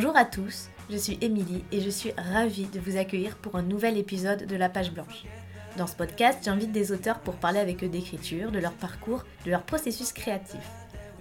[0.00, 3.62] Bonjour à tous, je suis Émilie et je suis ravie de vous accueillir pour un
[3.62, 5.24] nouvel épisode de La Page Blanche.
[5.76, 9.50] Dans ce podcast, j'invite des auteurs pour parler avec eux d'écriture, de leur parcours, de
[9.50, 10.60] leur processus créatif.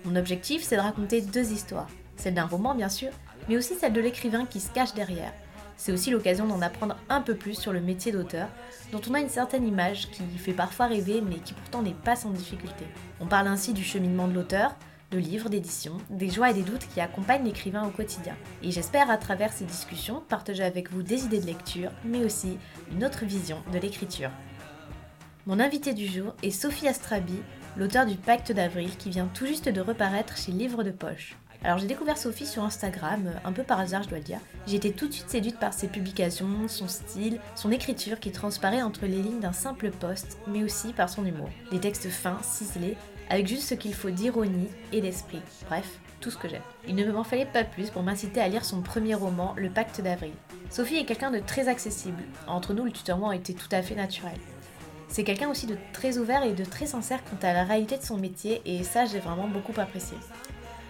[0.06, 3.10] Mon objectif, c'est de raconter deux histoires, celle d'un roman bien sûr,
[3.50, 5.34] mais aussi celle de l'écrivain qui se cache derrière.
[5.76, 8.48] C'est aussi l'occasion d'en apprendre un peu plus sur le métier d'auteur,
[8.92, 12.16] dont on a une certaine image qui fait parfois rêver mais qui pourtant n'est pas
[12.16, 12.86] sans difficulté.
[13.22, 14.76] On parle ainsi du cheminement de l'auteur,
[15.12, 18.36] de livres, d'éditions, des joies et des doutes qui accompagnent l'écrivain au quotidien.
[18.62, 22.58] Et j'espère à travers ces discussions partager avec vous des idées de lecture, mais aussi
[22.92, 24.32] une autre vision de l'écriture.
[25.46, 27.40] Mon invité du jour est Sophie Astrabi,
[27.78, 31.38] l'auteur du Pacte d'avril qui vient tout juste de reparaître chez Livre de Poche.
[31.64, 34.40] Alors j'ai découvert Sophie sur Instagram, un peu par hasard je dois le dire.
[34.68, 38.84] J'ai été tout de suite séduite par ses publications, son style, son écriture qui transparaît
[38.84, 41.50] entre les lignes d'un simple poste, mais aussi par son humour.
[41.72, 42.96] Des textes fins, ciselés,
[43.30, 45.42] avec juste ce qu'il faut d'ironie et d'esprit.
[45.68, 46.62] Bref, tout ce que j'aime.
[46.88, 50.02] Il ne m'en fallait pas plus pour m'inciter à lire son premier roman, Le Pacte
[50.02, 50.34] d'avril.
[50.70, 52.24] Sophie est quelqu'un de très accessible.
[52.48, 54.38] Entre nous, le tutoiement était tout à fait naturel.
[55.10, 58.04] C'est quelqu'un aussi de très ouvert et de très sincère quant à la réalité de
[58.04, 60.18] son métier, et ça, j'ai vraiment beaucoup apprécié.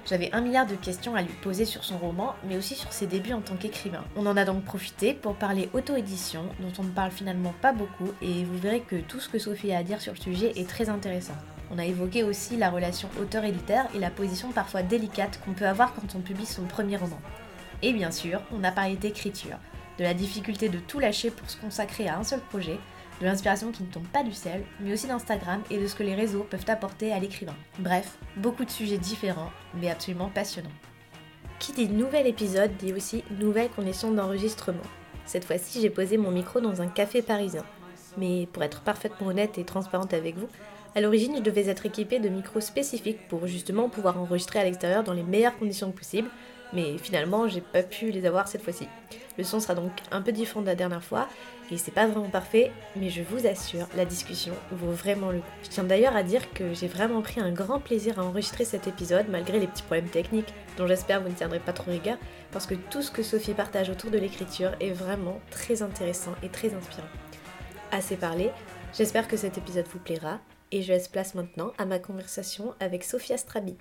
[0.10, 3.08] J'avais un milliard de questions à lui poser sur son roman, mais aussi sur ses
[3.08, 4.06] débuts en tant qu'écrivain.
[4.16, 8.12] On en a donc profité pour parler auto-édition, dont on ne parle finalement pas beaucoup,
[8.22, 10.68] et vous verrez que tout ce que Sophie a à dire sur le sujet est
[10.68, 11.36] très intéressant.
[11.72, 15.94] On a évoqué aussi la relation auteur-éditeur et la position parfois délicate qu'on peut avoir
[15.94, 17.20] quand on publie son premier roman.
[17.82, 19.58] Et bien sûr, on a parlé d'écriture,
[19.98, 22.80] de la difficulté de tout lâcher pour se consacrer à un seul projet,
[23.20, 26.04] de l'inspiration qui ne tombe pas du ciel, mais aussi d'Instagram et de ce que
[26.04, 27.56] les réseaux peuvent apporter à l'écrivain.
[27.80, 30.70] Bref, beaucoup de sujets différents, mais absolument passionnants.
[31.60, 34.84] Qui dit nouvel épisode dit aussi nouvelle condition d'enregistrement.
[35.26, 37.64] Cette fois-ci, j'ai posé mon micro dans un café parisien.
[38.18, 40.48] Mais pour être parfaitement honnête et transparente avec vous,
[40.98, 45.04] à l'origine, je devais être équipée de micros spécifiques pour justement pouvoir enregistrer à l'extérieur
[45.04, 46.28] dans les meilleures conditions possibles,
[46.74, 48.88] mais finalement, j'ai pas pu les avoir cette fois-ci.
[49.38, 51.30] Le son sera donc un peu différent de la dernière fois,
[51.70, 55.46] et c'est pas vraiment parfait, mais je vous assure, la discussion vaut vraiment le coup.
[55.62, 58.88] Je tiens d'ailleurs à dire que j'ai vraiment pris un grand plaisir à enregistrer cet
[58.88, 62.18] épisode, malgré les petits problèmes techniques dont j'espère vous ne tiendrez pas trop rigueur,
[62.52, 66.50] parce que tout ce que Sophie partage autour de l'écriture est vraiment très intéressant et
[66.50, 67.08] très inspirant.
[67.92, 68.50] Assez parlé,
[68.98, 70.40] j'espère que cet épisode vous plaira,
[70.72, 73.76] et je laisse place maintenant à ma conversation avec Sophie Astrabi.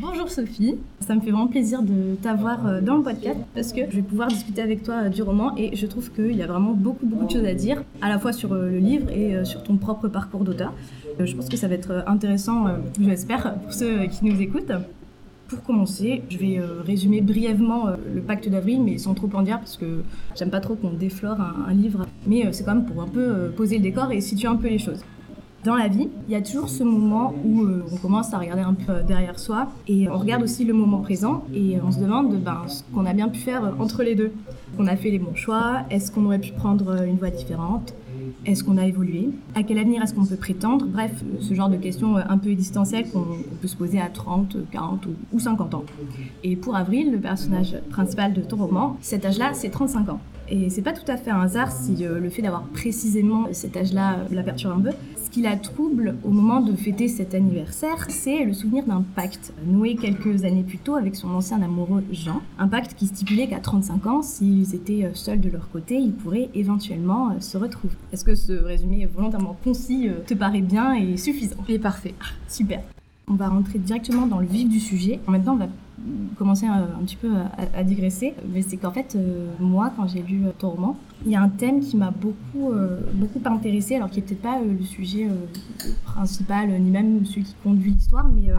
[0.00, 3.82] Bonjour Sophie, ça me fait vraiment plaisir de t'avoir euh, dans le podcast parce que
[3.90, 6.46] je vais pouvoir discuter avec toi euh, du roman et je trouve qu'il y a
[6.46, 9.44] vraiment beaucoup beaucoup de choses à dire, à la fois sur euh, le livre et
[9.44, 10.72] sur ton propre parcours d'auteur.
[11.20, 12.68] Je pense que ça va être intéressant,
[12.98, 14.72] j'espère, pour ceux qui nous écoutent.
[15.52, 19.76] Pour commencer, je vais résumer brièvement le pacte d'avril, mais sans trop en dire parce
[19.76, 20.02] que
[20.34, 22.06] j'aime pas trop qu'on déflore un, livre.
[22.26, 24.78] Mais c'est quand même pour un peu poser le décor et situer un peu les
[24.78, 25.04] choses
[25.64, 28.62] dans la vie, il y a toujours ce moment où euh, on commence à regarder
[28.62, 32.34] un peu derrière soi et on regarde aussi le moment présent et on se demande
[32.42, 34.32] ben, ce qu'on a bien pu faire entre les deux.
[34.78, 37.94] On a fait les bons choix, est-ce qu'on aurait pu prendre une voie différente?
[38.46, 39.30] Est-ce qu'on a évolué?
[39.54, 40.86] À quel avenir est-ce qu'on peut prétendre?
[40.86, 43.26] Bref, ce genre de questions un peu existentielles qu'on
[43.60, 45.84] peut se poser à 30, 40 ou 50 ans.
[46.42, 50.20] Et pour Avril, le personnage principal de ton roman, cet âge-là, c'est 35 ans.
[50.48, 53.76] Et c'est pas tout à fait un hasard si euh, le fait d'avoir précisément cet
[53.76, 54.96] âge-là euh, la perturbe un peu.
[55.32, 59.54] Ce qui la trouble au moment de fêter cet anniversaire, c'est le souvenir d'un pacte
[59.64, 62.42] noué quelques années plus tôt avec son ancien amoureux Jean.
[62.58, 66.12] Un pacte qui stipulait qu'à 35 ans, s'ils étaient euh, seuls de leur côté, ils
[66.12, 67.94] pourraient éventuellement se retrouver.
[68.12, 71.56] Est-ce que ce résumé volontairement concis te paraît bien et suffisant?
[71.66, 72.12] Est parfait.
[72.46, 72.82] Super.
[73.26, 75.18] On va rentrer directement dans le vif du sujet.
[75.26, 75.68] Maintenant, on va
[76.36, 77.30] commencer un, petit peu
[77.74, 78.34] à, digresser.
[78.52, 81.48] Mais c'est qu'en fait, euh, moi, quand j'ai lu ton roman, il y a un
[81.48, 85.28] thème qui m'a beaucoup, euh, beaucoup intéressé, alors qui n'est peut-être pas euh, le sujet
[86.04, 88.52] principal, ni même celui qui conduit l'histoire, mais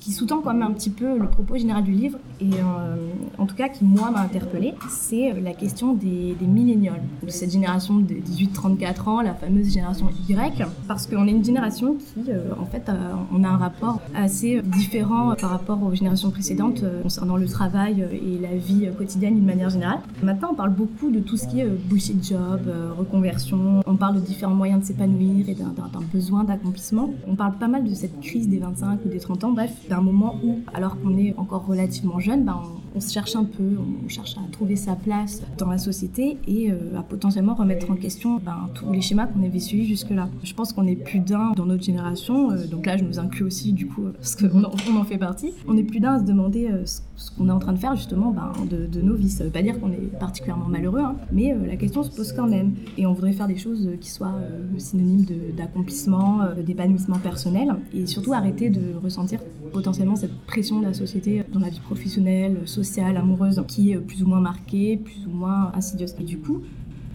[0.00, 2.96] qui sous-tend quand même un petit peu le propos général du livre, et euh,
[3.38, 7.52] en tout cas qui, moi, m'a interpellée, c'est la question des, des millénials, de cette
[7.52, 12.50] génération de 18-34 ans, la fameuse génération Y, parce qu'on est une génération qui, euh,
[12.58, 12.90] en fait,
[13.32, 18.06] on a un rapport assez différent par rapport aux générations précédentes euh, concernant le travail
[18.12, 20.00] et la vie quotidienne d'une manière générale.
[20.22, 22.60] Maintenant, on parle beaucoup de tout ce qui est bullshit job,
[22.98, 25.72] reconversion, on parle de différents moyens de s'épanouir et d'un
[26.12, 27.10] besoin d'accomplissement.
[27.26, 30.00] On parle pas mal de cette crise des 25 ou des 30 ans, bref, d'un
[30.00, 34.08] moment où, alors qu'on est encore relativement jeune, ben, on se cherche un peu, on
[34.08, 38.40] cherche à trouver sa place dans la société et euh, à potentiellement remettre en question
[38.44, 40.28] ben, tous les schémas qu'on avait suivis jusque-là.
[40.42, 43.44] Je pense qu'on est plus d'un dans notre génération, euh, donc là je nous inclus
[43.44, 45.52] aussi du coup parce qu'on en, on en fait partie.
[45.68, 48.32] On est plus d'un à se demander ce, qu'on est en train de faire justement
[48.32, 49.30] ben, de, nos vies.
[49.30, 52.48] Ça veut pas dire qu'on est particulièrement malheureux, hein, mais la question se pose quand
[52.48, 54.34] même et on voudrait faire des choses qui soient
[54.78, 55.26] synonymes
[55.56, 59.40] d'accomplissement, d'épanouissement personnel et surtout arrêter de ressentir
[59.72, 62.79] potentiellement cette pression de la société dans la vie professionnelle, sociale,
[63.16, 66.14] amoureuse, qui est plus ou moins marquée, plus ou moins insidieuse.
[66.20, 66.62] Et du coup,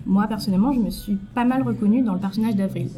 [0.06, 2.89] moi personnellement, je me suis pas mal reconnue dans le personnage d'Avril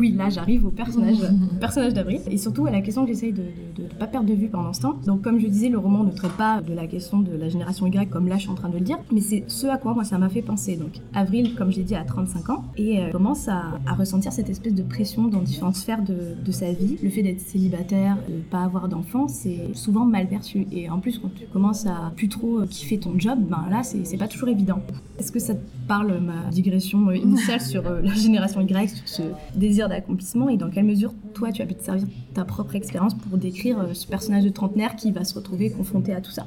[0.00, 1.18] oui, là j'arrive au personnage,
[1.60, 3.42] personnage d'Avril et surtout à la question que j'essaye de
[3.78, 4.96] ne pas perdre de vue pendant ce temps.
[5.06, 7.86] Donc comme je disais, le roman ne traite pas de la question de la génération
[7.86, 9.94] Y comme là je suis en train de le dire, mais c'est ce à quoi
[9.94, 10.76] moi ça m'a fait penser.
[10.76, 14.74] Donc Avril, comme j'ai dit, a 35 ans et elle commence à, ressentir cette espèce
[14.74, 16.96] de pression dans différentes sphères de, sa vie.
[17.02, 20.66] Le fait d'être célibataire, de ne pas avoir d'enfants, c'est souvent mal perçu.
[20.72, 24.16] Et en plus, quand tu commences à plus trop kiffer ton job, ben là c'est
[24.16, 24.80] pas toujours évident.
[25.18, 29.22] Est-ce que ça te parle ma digression initiale sur euh, la génération Y, sur ce
[29.56, 33.14] désir d'accomplissement et dans quelle mesure toi tu as pu te servir ta propre expérience
[33.14, 36.46] pour décrire euh, ce personnage de trentenaire qui va se retrouver confronté à tout ça?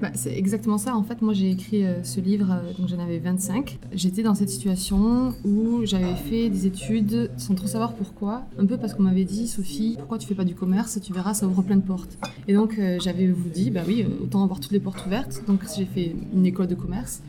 [0.00, 0.96] Bah, c'est exactement ça.
[0.96, 3.78] En fait, moi, j'ai écrit euh, ce livre, euh, donc j'en avais 25.
[3.92, 8.44] J'étais dans cette situation où j'avais fait des études sans trop savoir pourquoi.
[8.58, 10.98] Un peu parce qu'on m'avait dit, Sophie, pourquoi tu fais pas du commerce?
[11.02, 12.18] Tu verras, ça ouvre plein de portes.
[12.48, 15.42] Et donc, j'avais vous dit, bah oui, autant avoir toutes les portes ouvertes.
[15.46, 17.22] Donc, j'ai fait une école de commerce.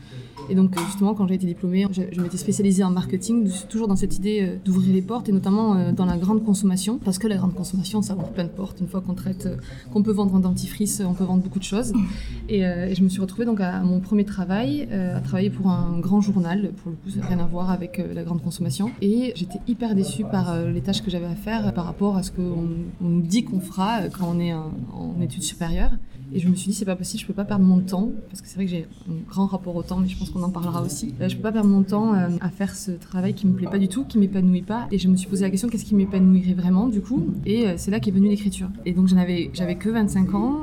[0.50, 4.16] Et donc, justement, quand j'ai été diplômée, je, m'étais spécialisée en marketing, toujours dans cette
[4.16, 7.36] idée euh, d'ouvrir les portes, et notamment euh, dans la grande consommation, parce que la
[7.36, 8.80] grande consommation, ça ouvre plein de portes.
[8.80, 9.56] Une fois qu'on traite, euh,
[9.92, 11.92] qu'on peut vendre un dentifrice, on peut vendre beaucoup de choses.
[12.48, 16.20] Et, je me suis retrouvée donc à, mon premier travail, à travailler pour un grand
[16.20, 18.90] journal, pour le coup, ça n'a rien à voir avec la grande consommation.
[19.00, 22.30] Et j'étais hyper déçue par les tâches que j'avais à faire par rapport à ce
[22.30, 22.68] qu'on
[23.00, 25.92] nous dit qu'on fera quand on est en études supérieures.
[26.34, 28.40] Et je me suis dit, c'est pas possible, je peux pas perdre mon temps, parce
[28.40, 30.50] que c'est vrai que j'ai un grand rapport au temps, mais je pense qu'on en
[30.50, 31.14] parlera aussi.
[31.20, 33.68] Euh, je peux pas perdre mon temps euh, à faire ce travail qui me plaît
[33.68, 34.86] pas du tout, qui m'épanouit pas.
[34.90, 37.26] Et je me suis posé la question, qu'est-ce qui m'épanouirait vraiment, du coup?
[37.46, 38.68] Et euh, c'est là qu'est venue l'écriture.
[38.86, 40.58] Et donc, avais, j'avais que 25 ans,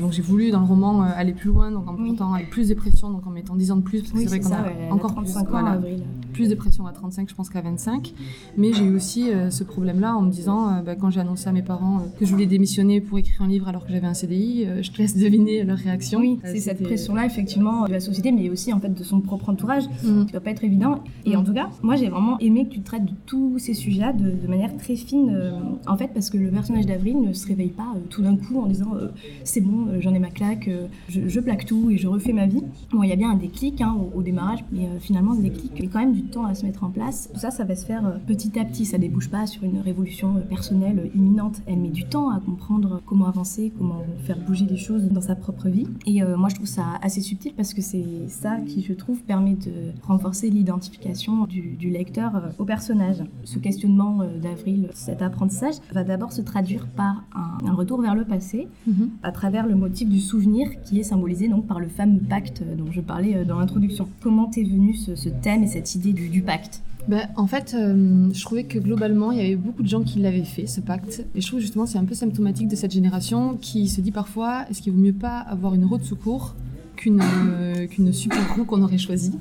[0.00, 2.74] donc j'ai voulu dans le roman aller plus loin, donc en mettant avec plus de
[2.74, 5.12] pression, donc en mettant 10 ans de plus, parce que c'est vrai qu'on a encore
[5.12, 6.02] 35 plus, ans avril.
[6.32, 8.14] plus de pression à 35, je pense qu'à 25.
[8.56, 11.62] Mais j'ai eu aussi ce problème-là en me disant, bah, quand j'ai annoncé à mes
[11.62, 14.90] parents que je voulais démissionner pour écrire un livre alors que j'avais un CDI, je
[14.90, 16.20] te deviner leur réaction.
[16.20, 19.48] Oui, c'est cette pression-là, effectivement, de la société, mais aussi en fait de son propre
[19.48, 20.26] entourage, mm.
[20.26, 21.02] qui doit pas être évident.
[21.24, 21.44] Et en mm.
[21.44, 24.76] tout cas, moi j'ai vraiment aimé que tu traites de tous ces sujets de, manière
[24.76, 25.52] très fine, euh,
[25.86, 28.60] en fait, parce que le personnage d'Avril ne se réveille pas euh, tout d'un coup
[28.60, 29.08] en disant euh,
[29.44, 30.70] c'est bon, j'en ai ma claque,
[31.08, 32.62] je, plaque tout et je refais ma vie.
[32.90, 35.86] Bon, il y a bien un déclic hein, au, démarrage, mais finalement, ce déclic, a
[35.86, 37.30] quand même du temps à se mettre en place.
[37.32, 40.34] Tout ça, ça va se faire petit à petit, ça débouche pas sur une révolution
[40.48, 41.62] personnelle imminente.
[41.66, 45.36] Elle met du temps à comprendre comment avancer, comment faire bouger les choses dans sa
[45.36, 45.86] propre vie.
[46.06, 49.54] Et moi, je trouve ça assez subtil parce que c'est ça qui, je trouve, permet
[49.54, 53.22] de renforcer l'identification du, lecteur euh, au personnage.
[53.44, 58.24] Ce questionnement euh, d'Avril, cet apprentissage, va d'abord se traduire par un, retour vers le
[58.24, 59.10] passé, mhm.
[59.22, 62.90] à travers le motif du souvenir qui est symbolisé donc par le fameux pacte dont
[62.90, 64.08] je parlais dans l'introduction.
[64.20, 66.82] Comment t'es venu ce, thème et cette idée du pacte?
[67.08, 70.18] Ben, en fait, euh, je trouvais que globalement, il y avait beaucoup de gens qui
[70.18, 71.24] l'avaient fait, ce pacte.
[71.34, 74.66] Et je trouve justement c'est un peu symptomatique de cette génération qui se dit parfois
[74.68, 76.54] est-ce qu'il vaut mieux pas avoir une roue de secours
[76.98, 79.38] qu'une euh, qu'une super roue qu'on aurait choisie.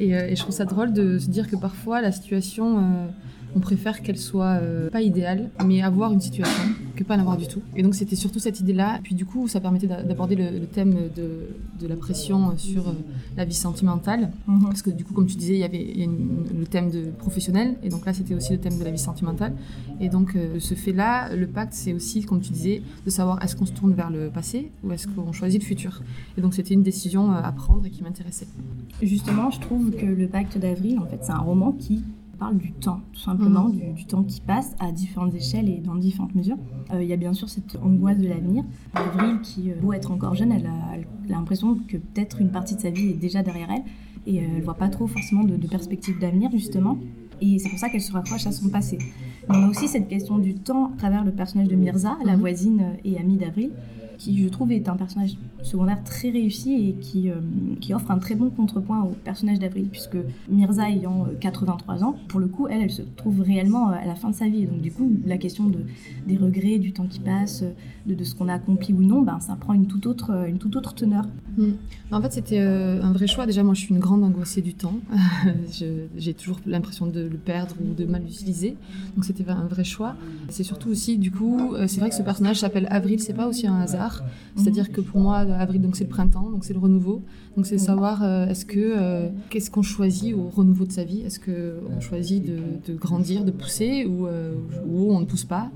[0.00, 3.08] Et, euh, et, je trouve ça drôle de se dire que parfois la situation
[3.54, 6.62] on préfère qu'elle soit euh, pas idéale, mais avoir une situation
[6.96, 7.62] que pas en avoir du tout.
[7.76, 9.00] Et donc c'était surtout cette idée-là.
[9.02, 11.48] Puis du coup, ça permettait d'aborder le, thème de,
[11.80, 12.92] de, la pression sur euh,
[13.36, 14.64] la vie sentimentale, mhm.
[14.64, 16.08] parce que du coup, comme tu disais, il y avait
[16.58, 19.54] le thème de professionnel, et donc là, c'était aussi le thème de la vie sentimentale.
[20.00, 23.56] Et donc euh, ce fait-là, le pacte, c'est aussi, comme tu disais, de savoir est-ce
[23.56, 26.02] qu'on se tourne vers le passé ou est-ce qu'on choisit le futur.
[26.38, 28.46] Et donc c'était une décision à prendre et qui m'intéressait.
[29.02, 32.02] Justement, je trouve que le pacte d'avril, en fait, c'est un roman qui
[32.42, 33.94] parle du temps, tout simplement, mm.
[33.94, 36.56] du, temps qui passe à différentes échelles et dans différentes mesures.
[36.92, 38.64] Euh, il y a bien sûr cette angoisse de l'avenir.
[38.94, 40.96] Avril, qui, euh, beau être encore jeune, elle a
[41.28, 43.84] l'impression que peut-être une partie de sa vie est déjà derrière elle
[44.26, 46.98] et euh, elle voit pas trop forcément de, de perspective d'avenir, justement.
[47.40, 48.98] Et c'est pour ça qu'elle se raccroche à son passé.
[49.48, 52.38] On a aussi cette question du temps à travers le personnage de Mirza, la mm-hmm.
[52.38, 53.70] voisine et amie d'Avril,
[54.22, 57.34] qui je trouve est un personnage secondaire très réussi et qui, euh,
[57.80, 60.16] qui offre un très bon contrepoint au personnage d'Avril, puisque
[60.48, 64.06] Mirza ayant 83 euh, ans, pour le coup, elle, elle se trouve réellement euh, à
[64.06, 64.62] la fin de sa vie.
[64.62, 65.78] Et donc du coup, la question de,
[66.26, 67.64] des regrets, du temps qui passe,
[68.06, 70.58] de, de ce qu'on a accompli ou non, ben, ça prend une toute autre, une
[70.58, 71.24] toute autre teneur.
[71.56, 71.72] Hmm.
[72.10, 73.46] En fait, c'était un vrai choix.
[73.46, 74.98] Déjà, moi, je suis une grande angoissée du temps.
[76.16, 78.76] J'ai toujours l'impression de le perdre ou de mal l'utiliser.
[79.16, 80.14] Donc c'était un vrai choix.
[80.48, 83.66] C'est surtout aussi, du coup, c'est vrai que ce personnage s'appelle Avril, c'est pas aussi
[83.66, 84.22] un hasard.
[84.56, 87.22] C'est-à-dire que pour moi, avril, donc c'est le printemps, donc c'est le renouveau.
[87.56, 91.20] Donc c'est savoir est-ce que qu'est-ce qu'on choisit au renouveau de sa vie?
[91.20, 94.26] Est-ce qu'on choisit de, grandir, de pousser ou,
[94.86, 95.70] ou on ne pousse pas?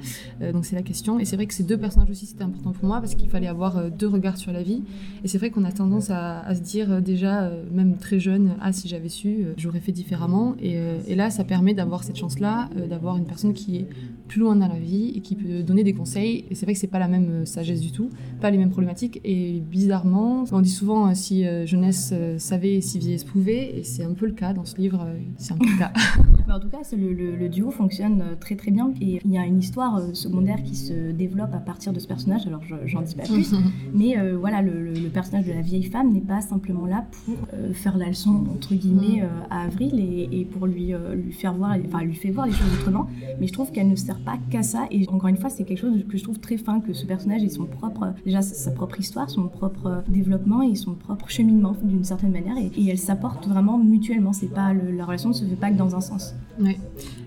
[0.52, 1.18] Donc c'est la question.
[1.18, 3.46] Et c'est vrai que ces deux personnages aussi c'était important pour moi parce qu'il fallait
[3.46, 4.82] avoir deux regards sur la vie.
[5.25, 8.88] Et c'est vrai qu'on a tendance à, se dire déjà, même très jeune, ah si
[8.88, 10.54] j'avais su, j'aurais fait différemment.
[10.60, 13.86] Et, et là, ça permet d'avoir cette chance-là, d'avoir une personne qui est
[14.28, 16.44] plus loin dans la vie et qui peut donner des conseils.
[16.50, 18.10] Et c'est vrai que c'est pas la même sagesse du tout,
[18.40, 19.20] pas les mêmes problématiques.
[19.24, 24.26] Et bizarrement, on dit souvent si jeunesse savait, si vieillesse pouvait, et c'est un peu
[24.26, 25.06] le cas dans ce livre,
[25.38, 25.92] c'est un peu le cas.
[26.50, 28.92] en tout cas, le, le, duo fonctionne très très bien.
[29.00, 32.46] Et il y a une histoire secondaire qui se développe à partir de ce personnage,
[32.46, 33.54] alors j'en dis pas plus.
[33.94, 37.36] mais voilà, le, personnage de la vieille femme n'est pas simplement là pour
[37.74, 42.02] faire la leçon, entre guillemets, à Avril et, et pour lui, lui faire voir, enfin
[42.04, 43.06] lui fait voir les choses autrement.
[43.40, 44.86] Mais je trouve qu'elle ne sert pas qu'à ça.
[44.90, 47.42] Et encore une fois, c'est quelque chose que je trouve très fin, que ce personnage
[47.42, 52.04] ait son propre, déjà sa propre histoire, son propre développement et son propre cheminement d'une
[52.04, 52.56] certaine manière.
[52.58, 54.32] Et, et elle s'apporte vraiment mutuellement.
[54.32, 56.36] C'est pas la relation ne se fait pas que dans un sens.
[56.59, 56.76] Oui.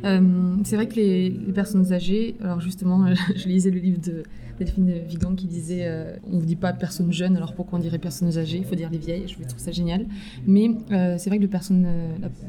[0.06, 4.24] Euh, c'est vrai que les, personnes âgées, alors justement, je lisais le livre de
[4.60, 7.98] Delphine Vigan qui disait euh, on ne dit pas personnes jeunes, alors pourquoi on dirait
[7.98, 8.58] personnes âgées?
[8.58, 10.06] Il faut dire les vieilles, je trouve ça génial.
[10.46, 11.88] Mais euh, c'est vrai que le, personne,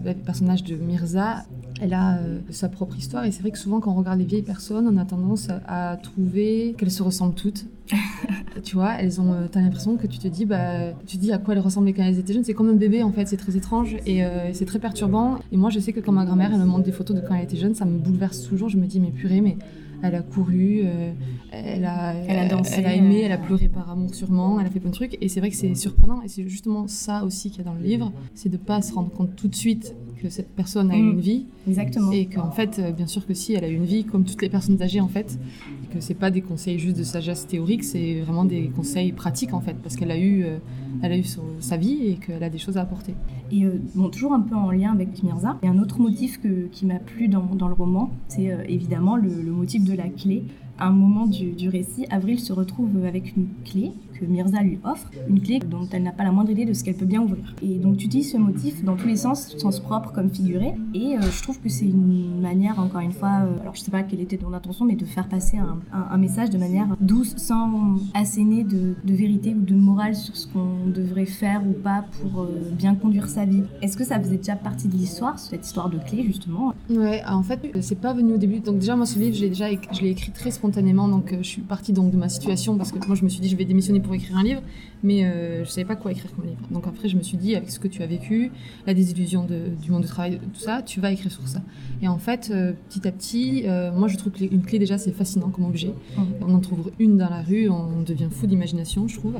[0.04, 1.44] le personnage de Mirza,
[1.80, 2.18] elle a
[2.50, 4.98] sa propre histoire et c'est vrai que souvent quand on regarde les vieilles personnes, on
[4.98, 7.66] a tendance à, trouver qu'elles se ressemblent toutes.
[8.62, 11.38] tu vois, elles ont, t'as l'impression que tu te dis, bah, tu te dis à
[11.38, 12.44] quoi elles ressemblaient quand elles étaient jeunes.
[12.44, 15.38] C'est comme un bébé en fait, c'est très étrange et c'est très perturbant.
[15.52, 17.34] Et moi, je sais que quand ma grand-mère elle me montre des photos de quand
[17.34, 18.68] elle était jeune, ça me bouleverse toujours.
[18.68, 19.56] Je me dis, mais purée, mais
[20.02, 21.12] elle a couru, euh,
[21.50, 24.66] elle, a, elle, a dansé, elle a aimé, elle a pleuré par amour sûrement, elle
[24.66, 25.18] a fait plein de trucs.
[25.20, 26.22] Et c'est vrai que c'est surprenant.
[26.22, 28.92] Et c'est justement ça aussi qu'il y a dans le livre, c'est de pas se
[28.92, 31.10] rendre compte tout de suite que cette personne a eu mm.
[31.12, 31.46] une vie.
[31.68, 32.12] Exactement.
[32.12, 34.42] Et qu'en fait, euh, bien sûr que si, elle a eu une vie, comme toutes
[34.42, 35.38] les personnes âgées en fait.
[35.84, 39.52] Et que c'est pas des conseils juste de sagesse théorique, c'est vraiment des conseils pratiques
[39.52, 39.74] en fait.
[39.82, 40.58] Parce qu'elle a eu, euh,
[41.02, 41.24] elle a eu
[41.60, 43.14] sa vie et qu'elle a des choses à apporter.
[43.52, 43.64] Et
[43.96, 46.68] bon, toujours un peu en lien avec Mirza, il y a un autre motif que,
[46.70, 50.08] qui m'a plu dans, dans, le roman, c'est évidemment le, le motif de de la
[50.08, 50.44] clé.
[50.78, 53.92] À un moment du, du récit, Avril se retrouve avec une clé
[54.26, 56.96] Mirza lui offre, une clé dont elle n'a pas la moindre idée de ce qu'elle
[56.96, 57.54] peut bien ouvrir.
[57.62, 61.16] Et donc tu utilises ce motif dans tous les sens, sens propre comme figuré, et
[61.16, 64.02] euh, je trouve que c'est une manière, encore une fois, euh, alors je sais pas
[64.02, 68.62] quelle était ton intention, mais de faire passer un, message de manière douce, sans asséner
[68.64, 72.94] de, vérité ou de morale sur ce qu'on devrait faire ou pas pour euh, bien
[72.94, 73.62] conduire sa vie.
[73.82, 76.74] Est-ce que ça faisait déjà partie de l'histoire, cette histoire de clé justement?
[76.90, 78.60] Ouais, en fait, c'est pas venu au début.
[78.60, 81.92] Donc déjà, moi, ce livre, je l'ai déjà écrit très spontanément, donc je suis partie
[81.92, 84.09] donc de ma situation parce que moi, je me suis dit, je vais démissionner pour
[84.14, 84.62] écrire un livre,
[85.02, 86.60] mais euh, je savais pas quoi écrire comme livre.
[86.70, 88.50] Donc après, je me suis dit, avec ce que tu as vécu,
[88.86, 91.60] la désillusion du monde du travail, tout ça, tu vas écrire sur ça.
[92.02, 95.12] Et en fait, euh, petit à petit, euh, moi je trouve qu'une clé déjà c'est
[95.12, 95.92] fascinant comme objet.
[96.40, 99.34] On en trouve une dans la rue, on devient fou d'imagination, je trouve.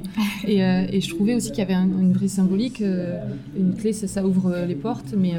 [0.46, 2.80] Et, et, je trouvais aussi qu'il y avait une vraie symbolique.
[2.80, 5.34] une clé, ça, ça, ouvre les portes, mais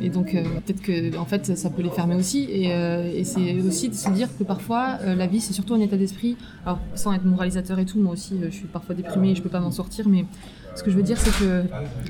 [0.00, 2.44] et donc peut-être que en fait ça peut les fermer aussi.
[2.44, 5.96] Et, et c'est aussi de se dire que parfois la vie c'est surtout un état
[5.96, 6.36] d'esprit.
[6.64, 9.48] Alors sans être moralisateur et tout, moi aussi je suis parfois déprimée et je peux
[9.48, 10.26] pas m'en sortir, mais
[10.74, 11.62] ce que je veux dire, c'est que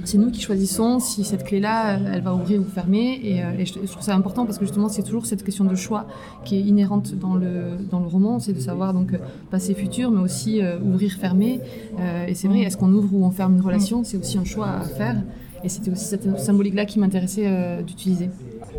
[0.04, 3.20] c'est nous qui choisissons si cette clé-là, elle va ouvrir ou fermer.
[3.22, 6.06] Et, euh, je, trouve ça important parce que justement, c'est toujours cette question de choix
[6.44, 8.40] qui est inhérente dans le, dans le roman.
[8.40, 9.12] C'est de savoir donc
[9.50, 11.60] passé, futur, mais aussi euh, ouvrir, fermer.
[12.00, 14.02] Euh, et c'est vrai, est-ce qu'on ouvre ou on ferme une relation?
[14.02, 15.16] C'est aussi un choix à faire.
[15.62, 18.28] Et c'était aussi cette symbolique-là qui m'intéressait d'utiliser.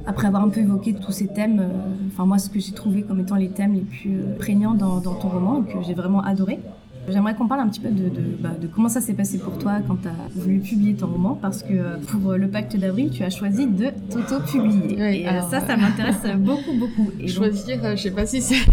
[0.05, 1.63] Après avoir un peu évoqué tous ces thèmes,
[2.07, 5.29] enfin moi, ce que j'ai trouvé comme étant les thèmes les plus prégnants dans ton
[5.29, 6.59] roman, que j'ai vraiment adoré,
[7.07, 8.09] J'aimerais qu'on parle un petit peu de,
[8.39, 11.37] bah, de, comment ça s'est passé pour toi quand tu as voulu publier ton roman,
[11.39, 15.21] parce que euh, pour euh, le pacte d'avril, tu as choisi de t'auto-publier.
[15.21, 17.11] et euh, ça, ça m'intéresse beaucoup, beaucoup.
[17.19, 18.55] Et Choisir, je sais pas si c'est...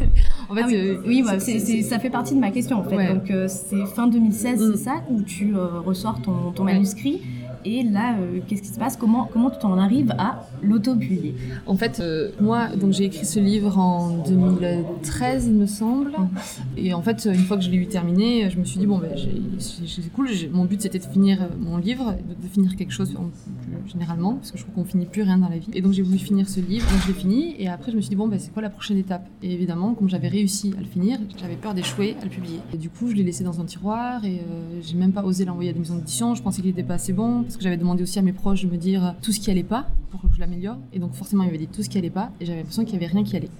[0.48, 0.66] En fait, ah
[1.06, 3.14] oui, oui ça fait partie de ma question en fait.
[3.14, 4.72] Donc c'est fin 2016, mm.
[4.72, 7.22] c'est ça, où tu ressors ton, ton manuscrit.
[7.64, 8.96] Et là, euh, qu'est-ce qui se passe?
[8.96, 11.34] Comment comment tu en arrives à l'auto-publier?
[11.66, 16.12] En fait, euh, moi, j'ai écrit ce livre en 2013, il me semble.
[16.76, 18.98] Et en fait, une fois que je l'ai eu terminé, je me suis dit bon,
[18.98, 19.10] ben,
[19.58, 20.28] c'est cool.
[20.52, 23.14] Mon but c'était de finir euh, mon livre, de, finir quelque chose
[23.86, 25.70] généralement, parce que je trouve qu'on finit plus rien dans la vie.
[25.72, 27.54] Et donc j'ai voulu finir ce livre, donc je l'ai fini.
[27.58, 29.28] Et après, je me suis dit bon, ben, c'est quoi la prochaine étape?
[29.42, 32.58] Et évidemment, comme j'avais réussi à le finir, j'avais peur d'échouer à le publier.
[32.74, 34.40] Et du coup, je l'ai laissé dans un tiroir et
[34.82, 36.34] j'ai même pas osé l'envoyer à des maisons d'édition.
[36.34, 38.64] Je pensais qu'il était pas assez bon parce que j'avais demandé aussi à mes proches
[38.64, 40.78] de me dire tout ce qui allait pas pour que je l'améliore.
[40.94, 42.94] Et donc forcément, ils m'avaient dit tout ce qui allait pas, et j'avais l'impression qu'il
[42.94, 43.50] y avait rien qui allait.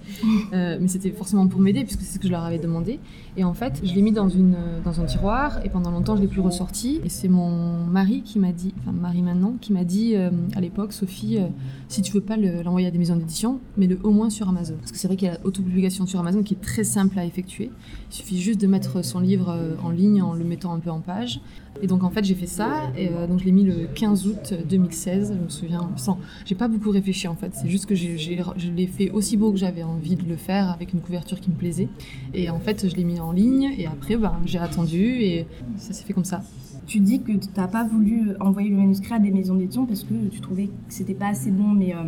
[0.52, 2.98] Euh, mais c'était forcément pour m'aider, puisque c'est ce que je leur avais demandé.
[3.36, 6.20] Et en fait, je l'ai mis dans, une, dans un tiroir, et pendant longtemps, je
[6.20, 7.00] l'ai plus ressorti.
[7.04, 10.60] Et c'est mon mari qui m'a dit, enfin mari maintenant, qui m'a dit euh, à
[10.60, 11.46] l'époque, Sophie, euh,
[11.88, 14.74] si tu veux pas l'envoyer à des maisons d'édition, mets-le au moins sur Amazon.
[14.78, 17.24] Parce que c'est vrai qu'il y a l'autopublication sur Amazon qui est très simple à
[17.24, 17.70] effectuer.
[18.10, 21.00] Il suffit juste de mettre son livre en ligne en le mettant un peu en
[21.00, 21.40] page.
[21.80, 24.54] Et donc en fait j'ai fait ça, et donc je l'ai mis le 15 août
[24.68, 28.18] 2016, je me souviens, sans, j'ai pas beaucoup réfléchi en fait, c'est juste que j'ai,
[28.18, 31.50] je l'ai fait aussi beau que j'avais envie de le faire avec une couverture qui
[31.50, 31.88] me plaisait.
[32.34, 35.92] Et en fait je l'ai mis en ligne et après ben, j'ai attendu et ça
[35.92, 36.42] s'est fait comme ça.
[36.86, 40.02] Tu dis que tu n'as pas voulu envoyer le manuscrit à des maisons d'édition parce
[40.02, 41.98] que tu trouvais que c'était pas assez bon, mais euh,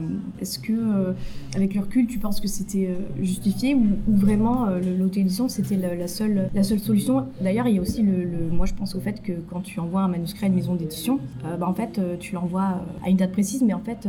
[0.41, 1.13] est-ce que, euh,
[1.55, 4.67] avec le recul, tu penses que c'était euh, justifié ou, vraiment
[4.99, 7.27] l'auto-édition c'était la, seule, la seule solution?
[7.41, 9.33] D'ailleurs, il y a aussi le, Moi, je pense au fait que
[9.63, 13.17] tu envoies un manuscrit à une maison d'édition, bah, en fait, tu l'envoies à une
[13.17, 14.09] date précise, mais en fait,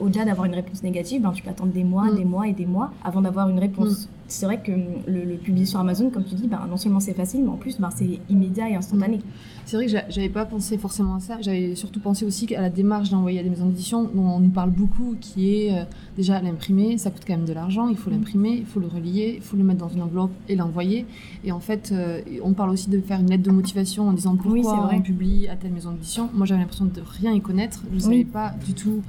[0.00, 2.16] au-delà d'avoir une réponse négative, ben, tu peux attendre des mois, mm.
[2.16, 4.06] des mois et des mois avant d'avoir une réponse.
[4.06, 4.08] Mm.
[4.28, 7.14] C'est vrai que le, le, publier sur Amazon, comme tu dis, ben, non seulement c'est
[7.14, 9.20] facile, mais en plus, ben, c'est immédiat et instantané.
[9.66, 11.38] C'est vrai que j'avais pas pensé forcément à ça.
[11.40, 14.50] J'avais surtout pensé aussi à la démarche d'envoyer à des maisons d'édition dont on nous
[14.50, 15.84] parle beaucoup, qui est euh,
[16.16, 16.98] déjà l'imprimer.
[16.98, 17.88] Ça coûte quand même de l'argent.
[17.88, 20.56] Il faut l'imprimer, il faut le relier, il faut le mettre dans une enveloppe et
[20.56, 21.06] l'envoyer.
[21.44, 24.36] Et en fait, euh, on parle aussi de faire une lettre de motivation en disant
[24.36, 26.30] pourquoi on publie à telle maison d'édition.
[26.34, 27.82] Moi, j'avais l'impression de rien y connaître.
[27.90, 29.02] Je ne savais pas du tout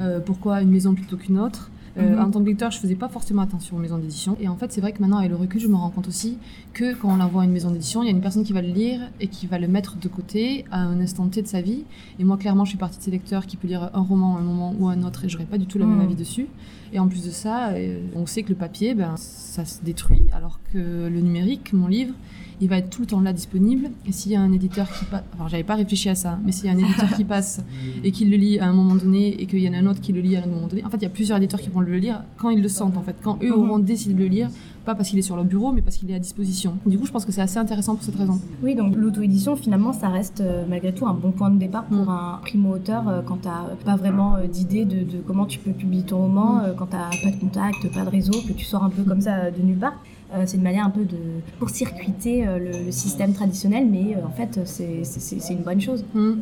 [0.00, 1.70] euh, pourquoi une maison plutôt qu'une autre.
[1.98, 2.20] Euh, mhm.
[2.20, 4.36] En tant que lecteur, je faisais pas forcément attention aux maisons d'édition.
[4.40, 6.38] Et en fait, c'est vrai que maintenant, avec le recul, je me rends compte aussi
[6.72, 8.62] que quand on l'envoie à une maison d'édition, il y a une personne qui va
[8.62, 11.60] le lire et qui va le mettre de côté à un instant T de sa
[11.60, 11.84] vie.
[12.18, 14.40] Et moi, clairement, je suis partie de ces lecteurs qui peut lire un roman à
[14.40, 16.04] un moment ou un autre et j'aurais pas du tout le même mhm.
[16.04, 16.46] avis dessus.
[16.92, 20.22] Et en plus de ça, euh, on sait que le papier, ben, ça se détruit,
[20.32, 22.14] alors que le numérique, mon livre,
[22.60, 23.90] il va être tout le temps là disponible.
[24.06, 26.52] Et s'il y a un éditeur qui passe, enfin j'avais pas réfléchi à ça, mais
[26.52, 27.62] s'il y a un éditeur qui passe
[28.04, 30.00] et qui le lit à un moment donné et qu'il y en a un autre
[30.00, 31.70] qui le lit à un moment donné, en fait il y a plusieurs éditeurs qui
[31.70, 34.26] vont le lire quand ils le sentent en fait, quand eux auront décidé de le
[34.26, 34.48] lire,
[34.86, 36.78] pas parce qu'il est sur leur bureau, mais parce qu'il est à disposition.
[36.86, 38.40] Du coup, je pense que c'est assez intéressant pour cette raison.
[38.62, 42.06] Oui, donc l'auto-édition, finalement, ça reste euh, malgré tout un bon point de départ pour
[42.06, 42.08] mm.
[42.08, 46.04] un primo-auteur euh, quand tu n'as pas vraiment euh, d'idée de, comment tu peux publier
[46.04, 46.76] ton roman, mm.
[46.78, 49.20] quand tu n'as pas de contact, pas de réseau, que tu sors un peu comme
[49.20, 49.94] ça de nulle part.
[50.34, 51.16] Euh, c'est une manière un peu de
[51.58, 56.04] pour circuiter euh, le, système traditionnel, mais euh, en fait, c'est une bonne chose.
[56.14, 56.32] Mmh.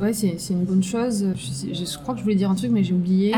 [0.00, 1.32] Ouais, c'est une bonne chose.
[1.36, 3.32] Je, je, crois que je voulais dire un truc, mais j'ai oublié.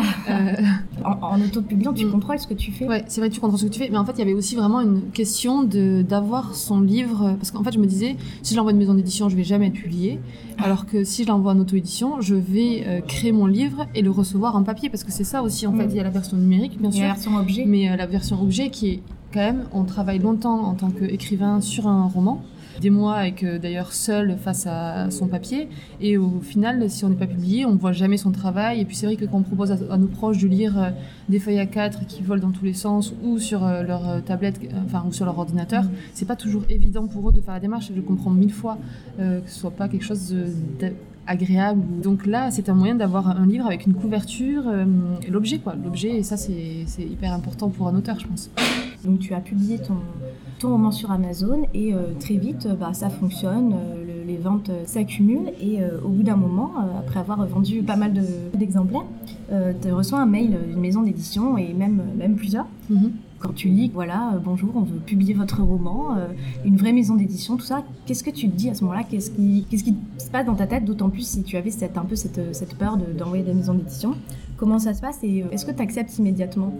[1.04, 2.10] en, en auto-publiant, tu mmh.
[2.10, 2.86] contrôles ce que tu fais?
[2.86, 3.90] Ouais, c'est vrai tu contrôles ce que tu fais.
[3.90, 7.36] Mais en fait, il y avait aussi vraiment une question d'avoir son livre.
[7.36, 9.44] Parce qu'en fait, je me disais, si je l'envoie à une maison d'édition, je vais
[9.44, 10.18] jamais être publié.
[10.56, 14.56] Alors que si je l'envoie en auto-édition, je vais créer mon livre et le recevoir
[14.56, 14.88] en papier.
[14.88, 15.78] Parce que c'est ça aussi, en mmh.
[15.78, 15.86] fait.
[15.90, 17.02] Il y a la version numérique, bien sûr.
[17.02, 17.64] La version objet.
[17.66, 19.02] Mais la version objet qui est
[19.32, 22.42] quand même, on travaille longtemps en tant qu'écrivain sur un roman,
[22.80, 25.68] des mois avec euh, d'ailleurs seul face à son papier,
[26.00, 28.80] et au final, si on n'est pas publié, on ne voit jamais son travail.
[28.80, 30.90] Et puis c'est vrai que quand on propose à, nos proches de lire euh,
[31.28, 34.60] des feuilles à 4 qui volent dans tous les sens, ou sur euh, leur tablette,
[34.84, 37.90] enfin ou sur leur ordinateur, c'est pas toujours évident pour eux de faire la démarche.
[37.94, 38.78] Je comprends mille fois
[39.18, 40.34] que ce soit pas quelque chose
[41.26, 41.82] agréable.
[42.02, 44.64] Donc là, c'est un moyen d'avoir un livre avec une couverture,
[45.28, 45.74] l'objet quoi.
[45.82, 48.50] L'objet, et ça, c'est hyper important pour un auteur, je pense.
[49.04, 49.96] Donc tu as publié ton,
[50.58, 54.82] ton roman sur Amazon et euh, très vite, bah, ça fonctionne, euh, les ventes euh,
[54.86, 58.12] s'accumulent et au bout d'un moment, après avoir vendu pas mal
[58.54, 59.04] d'exemplaires,
[59.82, 62.66] tu reçois un mail d'une maison d'édition et même, même plusieurs.
[62.90, 63.10] Mm-hmm.
[63.38, 66.16] Quand tu lis, voilà, bonjour, on veut publier votre roman,
[66.64, 69.04] une vraie maison d'édition, tout ça, qu'est-ce que tu te dis à ce moment-là?
[69.08, 69.66] Qu'est-ce qui,
[70.18, 70.84] se passe dans ta tête?
[70.84, 74.14] D'autant plus si tu avais cette, un peu cette, cette peur d'envoyer des maisons d'édition.
[74.56, 76.72] Comment ça se passe et euh, est-ce que tu acceptes immédiatement?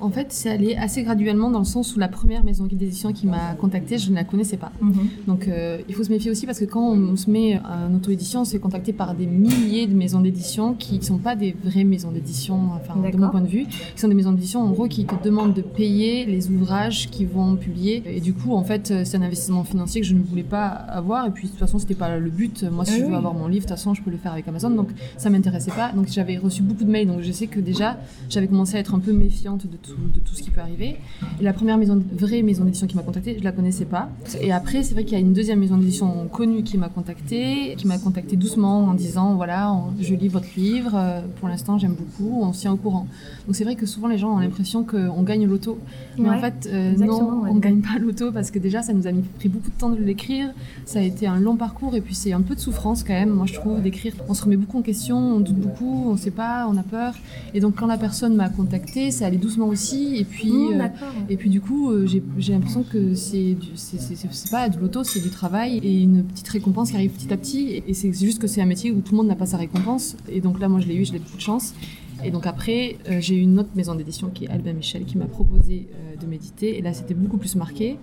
[0.00, 3.26] En fait, c'est allé assez graduellement dans le sens où la première maison d'édition qui
[3.26, 4.72] m'a contactée, je ne la connaissais pas.
[4.80, 5.08] Mhm.
[5.26, 8.40] Donc euh, il faut se méfier aussi parce que quand on se met en auto-édition,
[8.40, 11.54] on se fait contacter par des milliers de maisons d'édition qui ne sont pas des
[11.64, 14.70] vraies maisons d'édition, enfin de mon point de vue, qui sont des maisons d'édition en
[14.70, 18.02] gros qui te demandent de payer les ouvrages qu'ils vont publier.
[18.06, 21.26] Et du coup, en fait, c'est un investissement financier que je ne voulais pas avoir.
[21.26, 22.64] Et puis de toute façon, c'était pas le but.
[22.64, 24.48] Moi, si je veux avoir mon livre, de toute façon, je peux le faire avec
[24.48, 24.70] Amazon.
[24.70, 25.92] Donc ça m'intéressait pas.
[25.92, 27.06] Donc j'avais reçu beaucoup de mails.
[27.06, 30.20] Donc je sais que déjà, j'avais commencé à être un peu méfiante de tout, de
[30.20, 30.96] tout ce qui peut arriver.
[31.40, 34.10] Et la première maison, vraie maison d'édition qui m'a contactée, je la connaissais pas.
[34.40, 37.74] Et après, c'est vrai qu'il y a une deuxième maison d'édition connue qui m'a contactée,
[37.76, 41.94] qui m'a contactée doucement en disant voilà, je lis votre livre, euh, pour l'instant j'aime
[41.94, 43.06] beaucoup, on se tient au courant.
[43.46, 45.78] Donc c'est vrai que souvent les gens ont l'impression qu'on gagne l'auto.
[46.18, 49.06] Mais en fait, euh, non, on ne gagne pas l'auto parce que déjà ça nous
[49.06, 50.52] a pris beaucoup de temps de l'écrire.
[50.84, 53.30] Ça a été un long parcours et puis c'est un peu de souffrance quand même,
[53.30, 54.14] moi je trouve, d'écrire.
[54.28, 56.82] On se remet beaucoup en question, on doute beaucoup, on ne sait pas, on a
[56.82, 57.09] peur.
[57.54, 60.16] Et donc quand la personne m'a contacté, ça allait doucement aussi.
[60.16, 60.88] Et puis, Mmh, euh,
[61.28, 64.78] et puis du coup, euh, j'ai j'ai l'impression que c'est du- c'est- c'est- pas de
[64.78, 67.82] l'auto, c'est du travail et une petite récompense qui arrive petit à petit.
[67.86, 70.16] Et, c'est juste que c'est un métier où tout le monde n'a pas sa récompense.
[70.30, 71.74] Et donc là, moi, je l'ai eu, j'ai beaucoup de chance.
[72.22, 75.16] Et donc après, euh, j'ai eu une autre maison d'édition qui est Albin Michel qui
[75.16, 76.76] m'a proposé euh, de méditer.
[76.78, 77.96] Et là, c'était beaucoup plus marqué.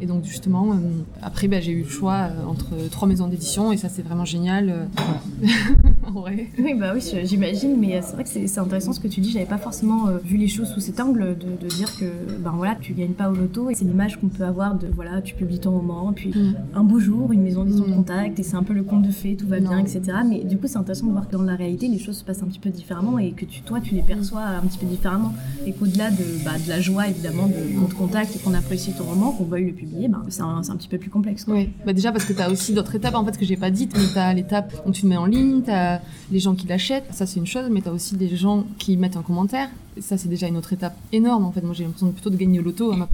[0.00, 0.76] Et donc justement, euh,
[1.22, 4.88] après, bah, j'ai eu le choix entre trois maisons d'édition et ça, c'est vraiment génial.
[6.12, 6.46] vrai.
[6.58, 9.30] Oui, bah oui, j'imagine, mais euh, c'est vrai que c'est intéressant ce que tu dis.
[9.30, 12.06] J'avais pas forcément euh, vu les choses sous cet angle de, de dire que
[12.38, 15.20] ben voilà, tu gagnes pas au loto et c'est l'image qu'on peut avoir de voilà,
[15.22, 16.54] tu publies ton roman, puis Mm.
[16.74, 17.94] un beau jour, une maison d'édition de Mm.
[17.96, 19.70] contact et c'est un peu le conte de fées, tout va Non.
[19.70, 20.00] bien, etc.
[20.28, 22.42] Mais du coup, c'est intéressant de voir que dans la réalité, les choses se passent
[22.42, 25.32] un petit peu différemment et que tu, toi, tu les perçois un petit peu différemment
[25.66, 29.04] et qu'au-delà de, bah, de la joie évidemment de notre contact et qu'on apprécie ton
[29.04, 31.44] roman, qu'on veuille le publier, ben, c'est un, un petit peu plus complexe.
[31.44, 31.54] quoi.
[31.54, 33.70] Oui, bah déjà parce que tu as aussi d'autres étapes en fait que j'ai pas
[33.70, 35.89] dites, mais tu as l'étape où tu le mets en ligne, tu as
[36.30, 38.96] les gens qui l'achètent, ça c'est une chose, mais tu as aussi des gens qui
[38.96, 41.62] mettent un commentaire, et ça c'est déjà une autre étape énorme en fait.
[41.62, 43.08] Moi j'ai l'impression de plutôt de gagner au loto, à ma-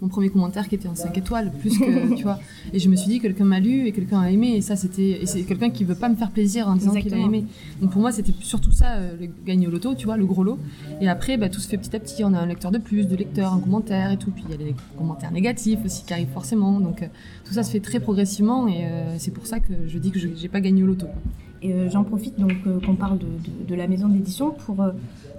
[0.00, 2.40] mon premier commentaire qui était en 5 étoiles, plus que tu vois.
[2.72, 5.22] Et je me suis dit quelqu'un m'a lu et quelqu'un a aimé, et ça c'était.
[5.22, 7.44] Et c'est quelqu'un qui veut pas me faire plaisir en disant qu'il a aimé.
[7.80, 10.42] Donc pour moi c'était surtout ça, euh, le gagner au loto, tu vois, le gros
[10.42, 10.58] lot.
[11.00, 13.06] Et après bah, tout se fait petit à petit, on a un lecteur de plus,
[13.06, 16.12] deux lecteurs, un commentaire et tout, puis il y a les commentaires négatifs aussi qui
[16.12, 16.80] arrivent forcément.
[16.80, 17.06] Donc euh,
[17.44, 20.18] tout ça se fait très progressivement et euh, c'est pour ça que je dis que
[20.18, 21.06] je j'ai pas gagné au loto.
[21.06, 21.14] quoi.
[21.62, 23.26] Et euh, j'en profite donc euh, qu'on parle de,
[23.68, 24.90] de- la maison d'édition pour euh,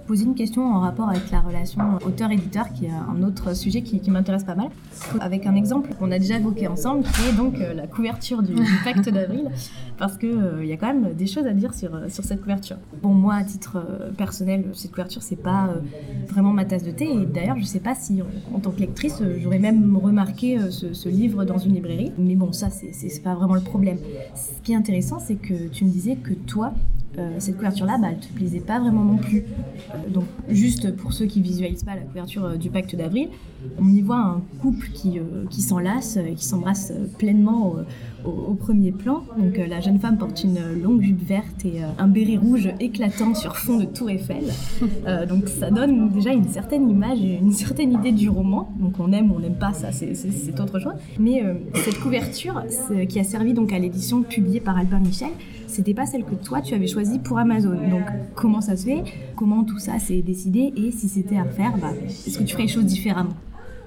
[0.06, 4.00] poser une question en rapport avec la relation auteur-éditeur, qui est un autre sujet qui,
[4.00, 4.68] qui m'intéresse pas mal,
[5.20, 8.54] avec un exemple qu'on a déjà évoqué ensemble, qui est donc euh, la couverture du,
[8.54, 9.48] du pacte d'avril,
[9.96, 12.40] parce qu'il il y a quand même des choses à dire sur, euh, sur cette
[12.40, 12.76] couverture.
[13.02, 15.80] Bon, moi, à titre euh, personnel, cette couverture, c'est pas euh,
[16.28, 18.80] vraiment ma tasse de thé, et d'ailleurs, je sais pas si, en, en tant que
[18.80, 22.68] lectrice, euh, j'aurais même remarqué euh, ce, ce livre dans une librairie, mais bon, ça,
[22.70, 23.98] c'est pas vraiment le problème.
[24.34, 26.72] Ce qui est intéressant, c'est que tu me disais que toi,
[27.18, 29.44] euh, cette couverture-là, bah, elle te plaisait pas vraiment non plus.
[30.08, 33.28] Donc, juste pour ceux qui visualisent pas la couverture euh, du Pacte d'avril,
[33.78, 37.76] on y voit un couple qui, euh, qui s'enlace et qui s'embrasse pleinement
[38.24, 39.22] au, premier plan.
[39.38, 43.56] Donc, la jeune femme porte une longue jupe verte et un béret rouge éclatant sur
[43.56, 44.44] fond de Tour Eiffel.
[45.28, 48.72] Donc, ça donne déjà une certaine image et une certaine idée du roman.
[48.80, 50.14] Donc, on aime ou on n'aime pas, ça, c'est-
[50.58, 50.94] autre chose.
[51.18, 51.42] Mais
[51.74, 52.62] cette couverture,
[53.08, 55.30] qui a servi donc à l'édition publiée par Albert Michel,
[55.74, 57.76] c'était pas celle que toi tu avais choisie pour Amazon.
[57.90, 59.02] Donc comment ça se fait?
[59.36, 60.72] Comment tout ça s'est décidé?
[60.76, 61.92] Et si c'était à refaire, bah,
[62.26, 63.34] est-ce que tu ferais les choses différemment?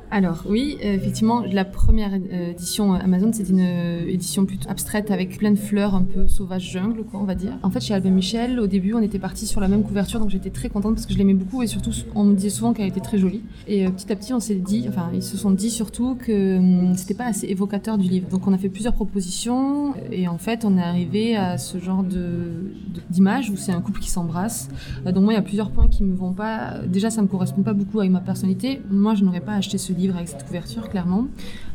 [0.09, 5.11] Alors oui, effectivement, la première euh, édition euh, Amazon, c'était une euh, édition plutôt abstraite
[5.11, 7.53] avec plein de fleurs, un peu sauvage jungle, quoi, on va dire.
[7.61, 10.29] En fait, chez Albin Michel, au début, on était parti sur la même couverture, donc
[10.29, 12.87] j'étais très contente parce que je l'aimais beaucoup et surtout, on me disait souvent qu'elle
[12.87, 13.41] était très jolie.
[13.67, 16.95] Et petit à petit, on s'est dit, enfin, ils se sont dit surtout que hum,
[16.95, 18.29] c'était pas assez évocateur du livre.
[18.29, 22.03] Donc on a fait plusieurs propositions et en fait, on est arrivé à ce genre
[22.03, 22.71] de
[23.09, 24.69] d'image où c'est un couple qui s'embrasse.
[25.05, 26.75] Donc moi, il y a plusieurs points qui me vont pas.
[26.87, 28.81] Déjà, ça me correspond pas beaucoup avec ma personnalité.
[28.89, 31.27] Moi, je n'aurais pas acheté ce livre avec cette couverture, clairement.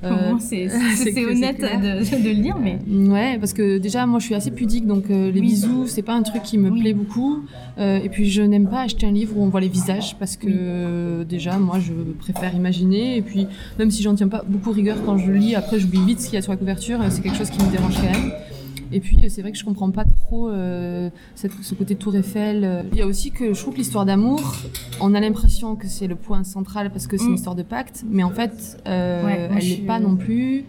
[0.05, 0.67] Euh, c'est
[1.27, 4.87] honnête de, de le dire, mais Ouais, parce que déjà, moi, je suis assez pudique,
[4.87, 5.47] donc euh, les Oui.
[5.49, 6.81] bisous, c'est pas un truc qui me Oui.
[6.81, 7.45] plaît beaucoup.
[7.79, 10.37] Euh, et puis, je n'aime pas acheter un livre où on voit les visages, parce
[10.37, 10.53] que Oui.
[10.57, 13.17] euh, déjà, moi, je préfère imaginer.
[13.17, 13.47] Et puis,
[13.79, 16.35] même si j'en tiens pas beaucoup rigueur quand je lis, après, j'oublie vite ce qu'il
[16.35, 17.01] y a sur la couverture.
[17.01, 18.33] euh, C'est quelque chose qui me dérange quand même.
[18.93, 22.15] Et puis, euh, c'est vrai que je comprends pas trop euh, cette- ce côté Tour
[22.17, 22.63] Eiffel.
[22.65, 22.83] euh.
[22.93, 24.41] Il y a aussi que je trouve que l'histoire d'amour,
[25.01, 27.29] on a l'impression que c'est le point central parce que c'est Mm.
[27.29, 30.65] une histoire de pacte, mais en fait, euh, Ouais, elle n'est pas non plus.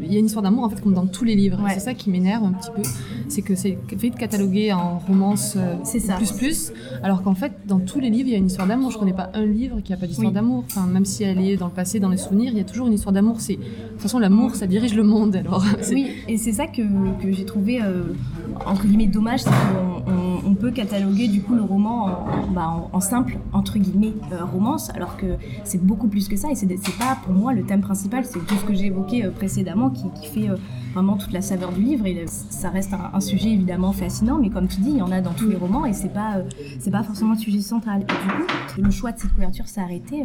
[0.00, 1.62] Il y a une histoire d'amour en fait comme dans tous les livres.
[1.62, 1.72] Ouais.
[1.74, 2.82] C'est ça qui m'énerve un petit peu,
[3.28, 6.14] c'est que c'est vite catalogué en romance euh, ça.
[6.16, 8.90] plus plus, alors qu'en fait dans tous les livres il y a une histoire d'amour.
[8.90, 10.34] Je connais pas un livre qui a pas d'histoire Oui.
[10.34, 10.64] d'amour.
[10.66, 12.86] Enfin, même si elle est dans le passé, dans les souvenirs, il y a toujours
[12.86, 13.40] une histoire d'amour.
[13.40, 13.62] C'est de
[13.92, 15.36] toute façon l'amour, ça dirige le monde.
[15.36, 15.62] Alors,
[15.92, 16.82] oui, et c'est ça que,
[17.22, 18.04] que j'ai trouvé euh,
[18.66, 22.68] entre guillemets dommage, c'est qu'on on, on peut cataloguer du coup le roman en, bah,
[22.68, 25.26] en- en simple entre guillemets euh, romance, alors que
[25.64, 26.66] c'est beaucoup plus que ça et c'est
[26.98, 30.28] pas pour moi le thème principal, c'est tout ce que j'ai évoqué précédemment qui, qui
[30.28, 30.56] fait euh,
[30.94, 32.06] vraiment toute la saveur du livre.
[32.06, 35.02] Et euh, ça reste un, un sujet évidemment fascinant, mais comme tu dis, il y
[35.02, 36.42] en a dans tous les romans et c'est pas euh,
[36.78, 38.02] c'est pas forcément le sujet central.
[38.02, 40.22] Et du coup, le choix de cette couverture s'est arrêté.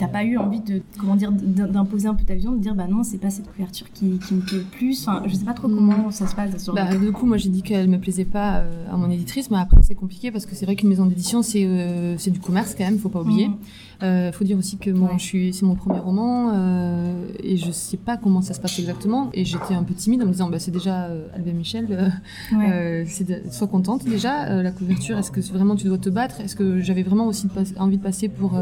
[0.00, 2.74] T'as pas eu envie de comment dire d'im- d'imposer un peu ta vision, de dire
[2.74, 5.06] bah non c'est pas cette couverture qui, qui me plaît le plus.
[5.06, 5.76] Enfin, je sais pas trop Mm.
[5.76, 6.68] comment ça se passe.
[6.74, 9.76] Bah, du coup, moi j'ai dit qu'elle me plaisait pas à mon éditrice, mais après
[9.82, 12.84] c'est compliqué parce que c'est vrai qu'une maison d'édition c'est euh, c'est du commerce quand
[12.84, 13.46] même, faut pas oublier.
[13.48, 13.56] Mhm.
[14.02, 15.18] Euh, faut dire aussi que moi, Ouais.
[15.18, 17.12] je suis, c'est mon premier roman euh,
[17.42, 19.30] et je sais pas comment ça se passe exactement.
[19.32, 22.08] Et j'étais un peu timide en me disant, bah, c'est déjà euh, Albert Michel, euh,
[22.56, 23.04] Ouais.
[23.06, 24.62] c'est de- sois contente déjà.
[24.62, 26.40] La couverture, est-ce que vraiment tu dois te battre?
[26.40, 28.58] Est-ce que j'avais vraiment aussi de envie de passer pour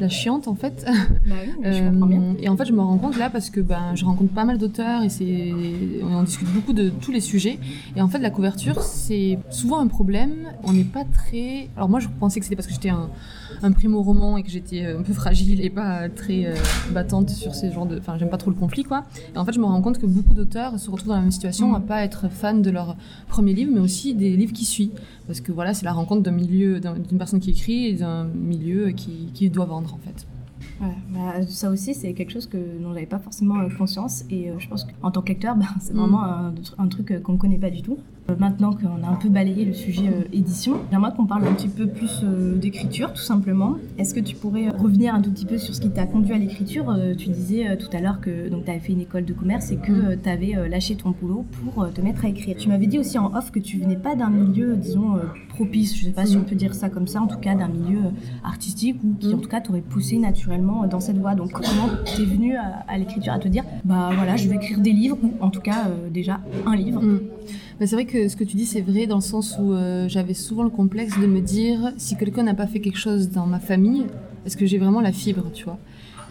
[0.00, 0.84] la chiante en fait.
[0.86, 2.20] Bah oui, je comprends bien.
[2.20, 4.44] Euh, et en fait, je me rends compte là parce que ben, je rencontre pas
[4.44, 5.52] mal d'auteurs et c'est,
[6.02, 7.58] on discute beaucoup de tous les sujets.
[7.96, 10.48] Et en fait, la couverture, c'est souvent un problème.
[10.64, 11.68] On n'est pas très.
[11.76, 13.08] Alors moi, je pensais que c'était parce que j'étais un,
[13.62, 16.54] un primo roman et que j'étais un peu fragile et pas très euh,
[16.92, 17.98] battante sur ces genres de.
[17.98, 19.04] Enfin, j'aime pas trop le conflit, quoi.
[19.34, 21.30] Et en fait, je me rends compte que beaucoup d'auteurs se retrouvent dans la même
[21.30, 21.74] situation, Mm.
[21.74, 22.96] à pas être fans de leur
[23.28, 24.90] premier livre, mais aussi des livres qui suivent.
[25.30, 28.24] Parce que voilà, c'est la rencontre d'un milieu, d'un- d'une personne qui écrit et d'un
[28.24, 30.26] milieu qui, qui doit vendre, en fait.
[30.80, 34.24] Ouais, bah, ça aussi, c'est quelque chose que, dont j'avais pas forcément euh, conscience.
[34.28, 35.98] Et euh, je pense qu'en tant que lecteur, bah, c'est Mm.
[35.98, 37.98] vraiment un, un truc euh, qu'on ne connaît pas du tout.
[38.30, 41.52] Euh, maintenant qu'on a un peu balayé le sujet euh, édition, j'aimerais qu'on parle un
[41.54, 43.76] petit peu plus euh, d'écriture, tout simplement.
[43.98, 46.38] Est-ce que tu pourrais revenir un tout petit peu sur ce qui t'a conduit à
[46.38, 46.90] l'écriture?
[46.90, 49.76] Euh, Tu disais tout à l'heure que tu avais fait une école de commerce et
[49.76, 50.18] que Mm.
[50.22, 52.56] tu avais lâché ton boulot pour te mettre à écrire.
[52.56, 55.16] Tu m'avais dit aussi en off que tu venais pas d'un milieu, disons,
[55.48, 57.68] propice, je sais pas si on peut dire ça comme ça, en tout cas d'un
[57.68, 58.00] milieu
[58.44, 59.34] artistique ou qui Mm.
[59.34, 61.34] en tout cas t'aurait poussé naturellement dans cette voie.
[61.34, 64.78] Donc comment t'es venu à, à l'écriture, à te dire, bah voilà, je vais écrire
[64.80, 67.02] des livres ou en tout cas déjà un livre?
[67.02, 67.20] Mm.
[67.80, 70.34] C'est vrai que ce que tu dis, c'est vrai dans le sens où euh, j'avais
[70.34, 73.58] souvent le complexe de me dire si quelqu'un n'a pas fait quelque chose dans ma
[73.58, 74.06] famille,
[74.44, 75.78] est-ce que j'ai vraiment la fibre, tu vois?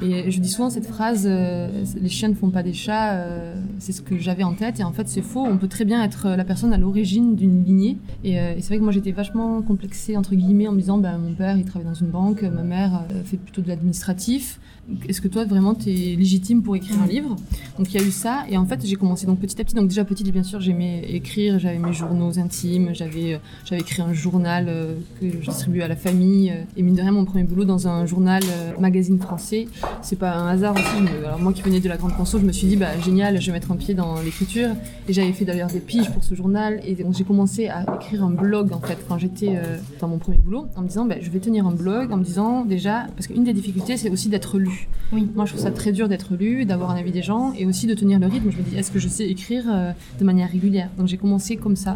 [0.02, 3.56] Et je dis souvent cette phrase euh, les chiens ne font pas des chats, euh,
[3.80, 5.46] c'est ce que j'avais en tête, et en fait, c'est faux.
[5.46, 7.98] On peut très bien être la personne à l'origine d'une lignée.
[8.24, 10.98] Et, euh, et c'est vrai que moi, j'étais vachement complexée, entre guillemets, en me disant
[10.98, 14.60] bah, mon père, il travaille dans une banque, ma mère euh, fait plutôt de l'administratif.
[15.08, 17.36] Est-ce que toi, vraiment, tu es légitime pour écrire un livre?
[17.78, 18.46] Donc il y a eu ça.
[18.50, 19.76] Et en fait j'ai commencé donc petit à petit.
[19.76, 21.60] Donc déjà petite bien sûr j'aimais écrire.
[21.60, 22.90] J'avais mes journaux intimes.
[22.94, 26.50] J'avais euh, j'avais écrit un journal euh, que je distribuais à la famille.
[26.52, 29.68] Euh, et mine de rien mon premier boulot dans un journal euh, magazine français
[30.02, 32.46] c'est pas un hasard aussi me- alors moi qui venais de la grande conso je
[32.46, 34.70] me suis dit bah génial je vais mettre un pied dans l'écriture
[35.08, 38.24] et j'avais fait d'ailleurs des piges pour ce journal et donc j'ai commencé à écrire
[38.24, 41.16] un blog en fait quand j'étais euh, dans mon premier boulot en me disant bah,
[41.22, 44.30] je vais tenir un blog en me disant déjà parce qu'une des difficultés c'est aussi
[44.30, 45.28] d'être lu Oui.
[45.36, 47.88] moi, je trouve ça très dur d'être lu, d'avoir un avis des gens et aussi
[47.88, 48.52] de tenir le rythme.
[48.52, 50.90] Je me dis, est-ce que je sais écrire euh, de manière régulière?
[50.98, 51.96] Donc j'ai commencé comme ça.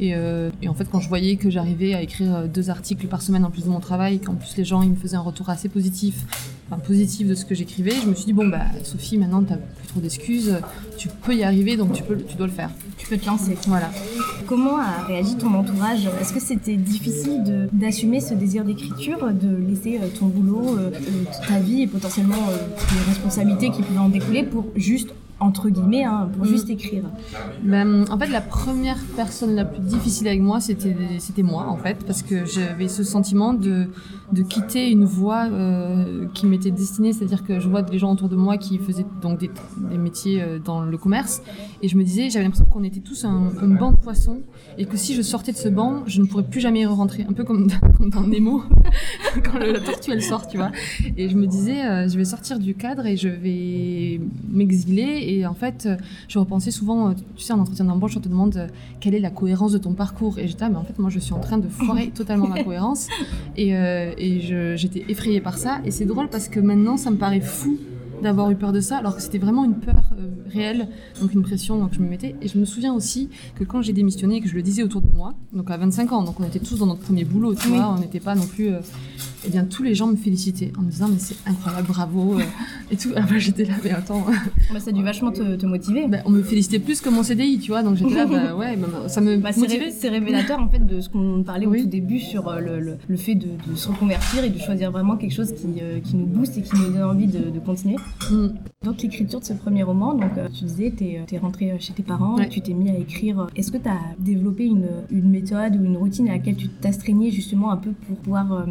[0.00, 3.06] Et, euh, et en fait, quand je voyais que j'arrivais à écrire euh, deux articles
[3.06, 5.20] par semaine en plus de mon travail, qu'en plus les gens ils me faisaient un
[5.20, 6.14] retour assez positif,
[6.70, 9.56] enfin positif de ce que j'écrivais, je me suis dit, bon, bah Sophie, maintenant t'as
[9.56, 10.56] plus trop d'excuses,
[10.96, 12.70] tu peux y arriver, donc tu, peux, tu dois le faire.
[12.96, 13.56] Tu peux te lancer.
[13.68, 13.90] Voilà.
[14.46, 16.08] Comment a réagi ton entourage?
[16.20, 20.90] Est-ce que c'était difficile de- d'assumer ce désir d'écriture, de laisser euh, ton boulot, euh,
[20.90, 22.56] euh, ta vie et potentiellement euh,
[22.94, 26.48] les responsabilités qui pouvaient en découler pour juste, entre guillemets, hein, pour Mm.
[26.48, 27.04] juste écrire?
[27.62, 31.76] Ben, en fait, la première personne la plus difficile avec moi, c'était c'était moi, en
[31.76, 33.86] fait, parce que j'avais ce sentiment de,
[34.34, 38.28] de quitter une voie euh, qui m'était destinée, c'est-à-dire que je vois des gens autour
[38.28, 39.50] de moi qui faisaient donc des,
[39.90, 41.42] des métiers euh, dans le commerce,
[41.82, 44.40] et je me disais, j'avais l'impression qu'on était tous un, un banc de poissons,
[44.78, 47.24] et que si je sortais de ce banc, je ne pourrais plus jamais y rentrer,
[47.28, 48.62] un peu comme dans, dans Nemo,
[49.44, 50.70] quand le- la tortue elle sort, tu vois.
[51.16, 54.20] Et je me disais, euh, je vais sortir du cadre et je vais
[54.50, 55.24] m'exiler.
[55.28, 55.88] Et en fait,
[56.28, 58.68] je repensais souvent, tu sais, en entretien d'embauche, on te demande
[59.00, 60.38] quelle est la cohérence de ton parcours.
[60.38, 62.62] Et j'étais, ah, mais en fait, moi, je suis en train de foirer totalement ma
[62.64, 63.08] cohérence.
[63.56, 65.80] Et, euh, et j'étais effrayée par ça.
[65.84, 67.78] Et c'est drôle parce que maintenant, ça me paraît fou
[68.22, 70.88] d'avoir eu peur de ça, alors que c'était vraiment une peur euh, réelle,
[71.20, 72.34] donc une pression que je me mettais.
[72.40, 75.02] Et je me souviens aussi que quand j'ai démissionné et que je le disais autour
[75.02, 77.68] de moi, donc à 25 ans, donc on était tous dans notre premier boulot, tu
[77.68, 77.74] Oui.
[77.76, 78.68] vois, on n'était pas non plus...
[78.68, 78.80] euh,
[79.46, 82.42] eh bien, tous les gens me félicitaient en me disant, mais c'est incroyable, bravo, euh,
[82.90, 83.10] et tout.
[83.14, 84.24] Alors, moi, j'étais là, mais attends,
[84.72, 86.06] Bah, Ça a dû vachement te, te motiver.
[86.08, 88.76] bah, on me félicitait plus que mon CDI, tu vois, donc j'étais là, bah ouais,
[88.76, 89.90] bah, ça me Bah, c'est motivait.
[89.90, 91.80] c'est révélateur en fait de ce qu'on parlait Oui.
[91.80, 94.58] au tout début sur euh, le, le- le fait de, de se reconvertir et de
[94.58, 97.50] choisir vraiment quelque chose qui, euh, qui nous booste et qui nous donne envie de,
[97.50, 97.96] de continuer.
[98.30, 98.48] Mm.
[98.84, 102.02] Donc l'écriture de ce premier roman, donc euh, tu disais, t'es es rentré chez tes
[102.02, 102.48] parents, Ouais.
[102.48, 103.46] tu t'es mis à écrire.
[103.56, 107.30] Est-ce que tu as développé une, une méthode ou une routine à laquelle tu t'astreignais
[107.30, 108.64] justement un peu pour pouvoir euh,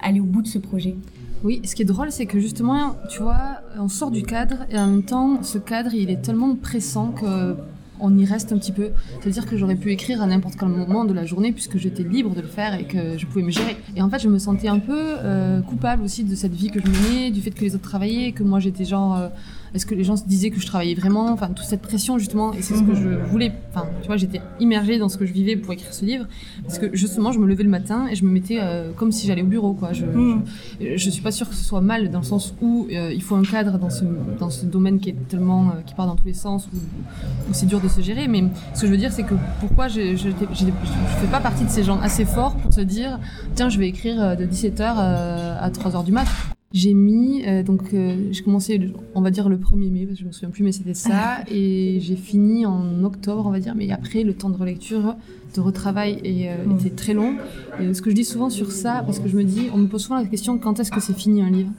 [0.00, 0.96] aller au bout de ce projet
[1.44, 4.78] Oui, ce qui est drôle, c'est que justement, tu vois, on sort du cadre et
[4.78, 7.56] en même temps, ce cadre, il est tellement pressant que
[8.00, 8.90] on y reste un petit peu.
[9.20, 12.32] C'est-à-dire que j'aurais pu écrire à n'importe quel moment de la journée puisque j'étais libre
[12.32, 13.76] de le faire et que je pouvais me gérer.
[13.96, 16.80] Et en fait, je me sentais un peu euh, coupable aussi de cette vie que
[16.80, 19.16] je menais, du fait que les autres travaillaient, que moi j'étais genre.
[19.16, 19.28] euh,
[19.74, 22.52] est-ce que les gens se disaient que je travaillais vraiment Enfin, toute cette pression justement,
[22.52, 23.52] et c'est ce que je voulais.
[23.70, 26.26] Enfin, tu vois, j'étais immergée dans ce que je vivais pour écrire ce livre,
[26.64, 29.26] parce que justement, je me levais le matin et je me mettais euh, comme si
[29.26, 29.92] j'allais au bureau, quoi.
[29.92, 30.42] Je, Mm.
[30.80, 33.22] je, je suis pas sûre que ce soit mal dans le sens où euh, il
[33.22, 34.04] faut un cadre dans ce
[34.38, 37.52] dans ce domaine qui est tellement euh, qui part dans tous les sens où, où
[37.52, 38.28] c'est dur de se gérer.
[38.28, 41.70] Mais ce que je veux dire, c'est que pourquoi je je, fais pas partie de
[41.70, 43.18] ces gens assez forts pour se dire
[43.54, 46.26] tiens, je vais écrire euh, de 17h à 3h du mat.
[46.72, 48.78] J'ai mis, euh, donc euh, j'ai commencé,
[49.14, 51.38] on va dire le 1er mai, parce que je me souviens plus, mais c'était ça,
[51.50, 55.16] et j'ai fini en octobre, on va dire, mais après le temps de relecture,
[55.54, 57.34] de retravail et, euh, était très long.
[57.80, 59.86] Et ce que je dis souvent sur ça, parce que je me dis, on me
[59.86, 61.70] pose souvent la question quand est-ce que c'est fini un livre?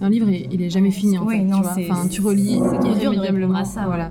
[0.00, 1.76] Un livre, il est jamais fini en Oui, fait, non, tu vois.
[1.90, 4.10] Enfin, tu relis irrémédiablement, ça, voilà.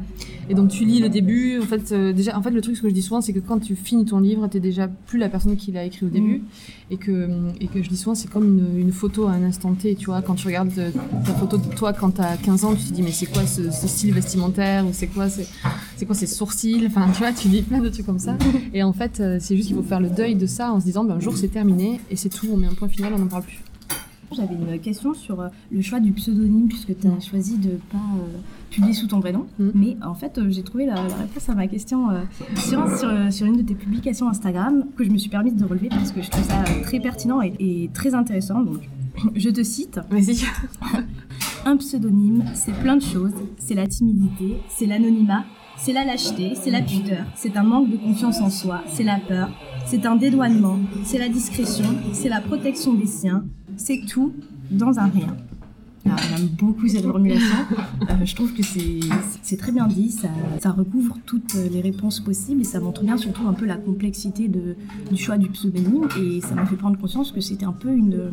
[0.49, 2.81] Et donc tu lis le début, en fait, euh, déjà, en fait, le truc ce
[2.81, 5.27] que je dis souvent, c'est que quand tu finis ton livre, t'es déjà plus la
[5.27, 6.41] personne qui l'a écrit au début,
[6.89, 7.27] et que
[7.59, 10.05] et que je dis souvent, c'est comme une, une photo à un instant T, tu
[10.05, 10.89] vois, quand tu regardes euh,
[11.25, 13.71] ta photo de toi quand t'as 15 ans, tu te dis mais c'est quoi ce,
[13.71, 14.85] ce style vestimentaire?
[14.85, 18.05] Ou c'est quoi c'est quoi ces sourcils, enfin tu vois, tu lis plein de trucs
[18.05, 18.37] comme ça,
[18.73, 20.85] et en fait, euh, c'est juste qu'il faut faire le deuil de ça en se
[20.85, 23.19] disant, ben, un jour c'est terminé et c'est tout, on met un point final, on
[23.19, 23.63] n'en parle plus.
[24.31, 27.97] J'avais une question sur euh, le choix du pseudonyme, puisque tu as choisi de pas
[27.97, 28.37] euh,
[28.69, 29.47] publier sous ton vrai nom.
[29.57, 29.69] Mm.
[29.73, 32.21] Mais en fait, j'ai trouvé la, la réponse à ma question euh,
[32.57, 35.87] sur, sur, sur une de tes publications Instagram que je me suis permise de relever
[35.89, 38.61] parce que je trouve ça très pertinent et, et très intéressant.
[38.61, 38.81] Donc,
[39.35, 40.43] je te cite Vas-y.
[41.65, 43.33] Un pseudonyme, c'est plein de choses.
[43.57, 45.43] C'est la timidité, c'est l'anonymat,
[45.77, 49.19] c'est la lâcheté, c'est la pudeur, c'est un manque de confiance en soi, c'est la
[49.19, 49.49] peur,
[49.85, 53.45] c'est un dédouanement, c'est la discrétion, c'est la protection des siens,
[53.77, 54.33] c'est tout
[54.71, 55.37] dans un rien.
[56.07, 57.55] Alors, J'aime beaucoup cette formulation.
[58.09, 60.11] Euh, je trouve que c'est très bien dit.
[60.11, 64.47] Ça, recouvre toutes les réponses possibles et ça montre bien surtout un peu la complexité
[64.47, 64.75] de,
[65.11, 66.07] du choix du pseudonyme.
[66.21, 68.29] Et ça m'a fait prendre conscience que c'était un peu une, euh,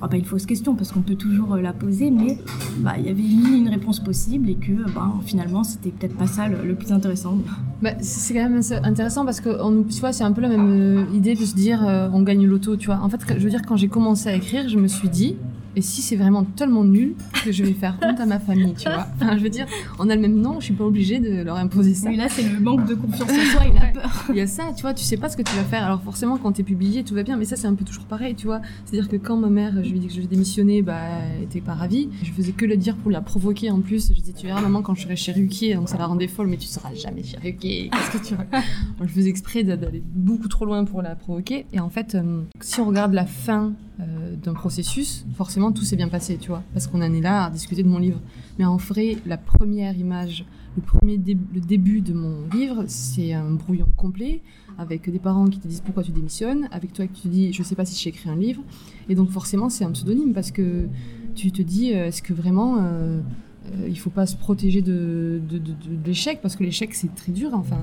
[0.00, 2.38] ah, pas une fausse question parce qu'on peut toujours euh, la poser, mais
[2.78, 6.48] bah, il y avait une réponse possible et que bah, finalement c'était peut-être pas ça
[6.48, 7.38] le, plus intéressant.
[7.82, 9.50] Bah, c'est quand même intéressant parce que
[9.90, 11.80] tu vois, c'est un peu la même idée de se dire
[12.12, 13.00] on gagne l'auto, tu vois.
[13.02, 15.36] En fait, je veux dire, quand j'ai commencé à écrire, je me suis dit,
[15.76, 18.88] et si c'est vraiment tellement nul que je vais faire honte à ma famille, tu
[18.88, 19.06] vois.
[19.20, 19.66] Enfin, je veux dire,
[19.98, 22.08] on a le même nom, je suis pas obligée de leur imposer ça.
[22.08, 23.92] Mais là c'est le manque de confiance en soi la Ouais.
[23.92, 24.24] peur.
[24.30, 25.84] Il y a ça, tu vois, tu sais pas ce que tu vas faire.
[25.84, 28.34] Alors forcément, quand t'es publié, tout va bien, mais ça c'est un peu toujours pareil,
[28.34, 28.60] tu vois.
[28.84, 30.98] C'est-à-dire que quand ma mère, je lui ai dit que je vais démissionner, bah,
[31.36, 32.08] elle était pas ravie.
[32.22, 34.08] Je faisais que le dire pour la provoquer en plus.
[34.08, 36.46] Je disais, tu verras maman quand je serai chez Ruquier, donc ça la rendait folle,
[36.48, 37.90] mais tu seras jamais chez Ruquier.
[37.92, 41.66] Qu'est-ce que tu Moi, Je faisais exprès d'a- d'aller beaucoup trop loin pour la provoquer.
[41.72, 46.08] Et en fait, euh, si on regarde la fin d'un processus, forcément tout s'est bien
[46.08, 48.20] passé, tu vois, parce qu'on en est là à discuter de mon livre.
[48.58, 50.44] Mais en vrai, la première image,
[50.76, 54.42] le premier le début de mon livre, c'est un brouillon complet
[54.78, 57.62] avec des parents qui te disent pourquoi tu démissionnes, avec toi qui te dis je
[57.62, 58.62] sais pas si j'ai écrit un livre,
[59.08, 60.88] et donc forcément c'est un pseudonyme parce que
[61.34, 63.20] tu te dis euh, est-ce que vraiment euh,
[63.74, 66.94] euh, il faut pas se protéger de, de, de- de- de l'échec parce que l'échec
[66.94, 67.78] c'est très dur, enfin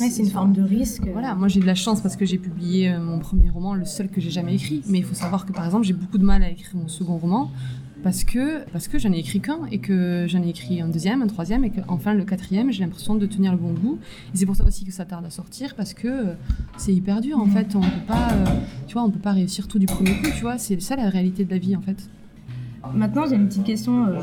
[0.00, 1.02] Ouais, c'est une forme de risque.
[1.12, 3.84] voilà, moi j'ai de la chance parce que j'ai publié euh, mon premier roman, le
[3.84, 4.82] seul que j'ai jamais écrit.
[4.88, 7.16] Mais il faut savoir que par exemple j'ai beaucoup de mal à écrire mon second
[7.18, 7.50] roman
[8.02, 11.20] parce que parce que j'en ai écrit qu'un et que j'en ai écrit un deuxième,
[11.20, 13.98] un troisième et que enfin le quatrième j'ai l'impression de tenir le bon bout.
[14.32, 16.32] Et c'est pour ça aussi que ça tarde à sortir parce que euh,
[16.78, 17.52] c'est hyper dur en Mhm.
[17.52, 17.76] fait.
[17.76, 18.28] On peut pas,
[18.86, 20.30] tu vois, on peut pas réussir tout du premier coup.
[20.34, 22.08] Tu vois, c'est ça la réalité de la vie en fait.
[22.94, 24.18] Maintenant, j'ai une petite question euh,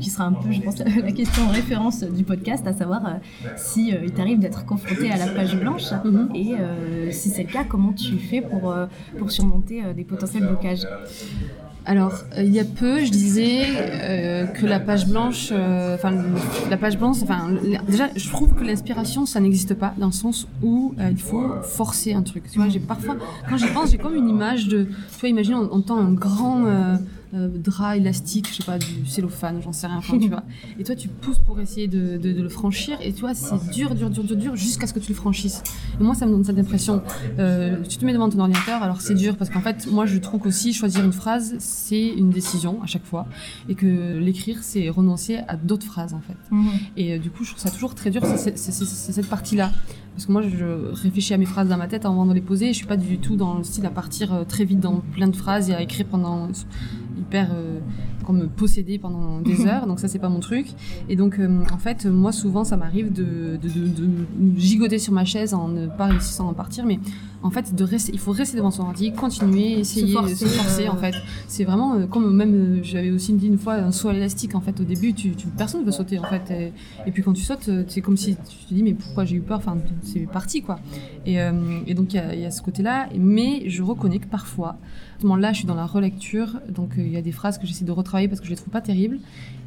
[0.00, 3.10] qui sera un peu, je pense, la question en référence du podcast, à savoir euh,
[3.56, 6.28] si euh, il t'arrive d'être confronté à la page blanche Mhm.
[6.34, 8.74] et euh, si c'est le cas, comment tu fais pour,
[9.18, 10.82] pour surmonter des potentiels blocages?
[11.88, 13.64] Alors, il y a peu, je disais
[14.54, 16.12] que la page blanche, enfin
[16.68, 17.50] la page blanche, enfin
[17.88, 22.12] déjà, je trouve que l'inspiration, ça n'existe pas dans le sens où il faut forcer
[22.14, 22.50] un truc.
[22.50, 23.16] Tu vois, j'ai parfois,
[23.48, 26.12] quand j'y pense, j'ai comme une image de, tu vois, imagine, on, on tend un
[26.12, 26.64] grand
[27.36, 30.42] euh, drap élastique, je sais pas, du cellophane, j'en sais rien, enfin, tu vois.
[30.78, 33.70] Et toi, tu pousses pour essayer de, de- de le franchir, et tu vois, c'est
[33.70, 35.62] dur, dur, dur, dur, dur, jusqu'à ce que tu le franchisses.
[36.00, 37.02] Et moi, ça me donne cette impression.
[37.38, 40.18] Euh, tu te mets devant ton ordinateur, alors c'est dur parce qu'en fait, moi, je
[40.18, 43.26] trouve qu'aussi choisir une phrase, c'est une décision à chaque fois,
[43.68, 46.36] et que l'écrire, c'est renoncer à d'autres phrases en fait.
[46.96, 49.70] Et euh, du coup, je trouve ça toujours très dur, c'est cette partie-là.
[50.14, 52.70] Parce que moi, je réfléchis à mes phrases dans ma tête avant de les poser.
[52.70, 55.00] Et je suis pas du tout dans le style à partir euh, très vite dans
[55.12, 56.48] plein de phrases et à écrire pendant
[57.32, 57.82] hyper
[58.26, 59.86] euh, comme possédé pendant des heures.
[59.86, 60.66] Donc ça, c'est pas mon truc.
[61.08, 65.12] Et donc, euh, en fait, moi, souvent, ça m'arrive de, de, de- de gigoter sur
[65.12, 66.84] ma chaise en ne pas réussissant à en partir.
[66.86, 66.98] Mais
[67.42, 70.86] en fait, de rester, il faut rester devant son ordi, continuer, essayer, forcer, se forcer.
[70.86, 71.14] euh, En fait,
[71.46, 74.54] c'est vraiment euh, comme même j'avais aussi dit une fois un saut à l'élastique.
[74.54, 76.18] En fait, au début, tu, tu personne ne veut sauter.
[76.18, 76.72] En fait, et,
[77.06, 79.40] et puis quand tu sautes, c'est comme si tu te dis mais pourquoi j'ai eu
[79.40, 79.58] peur?
[79.58, 80.78] Enfin, c'est parti quoi.
[81.26, 81.36] Et,
[81.86, 83.08] et donc il y a, il y a ce côté-là.
[83.18, 84.76] Mais je reconnais que parfois,
[85.22, 87.92] là, je suis dans la relecture, donc il y a des phrases que j'essaie de
[87.92, 89.18] retravailler parce que je les trouve pas terribles.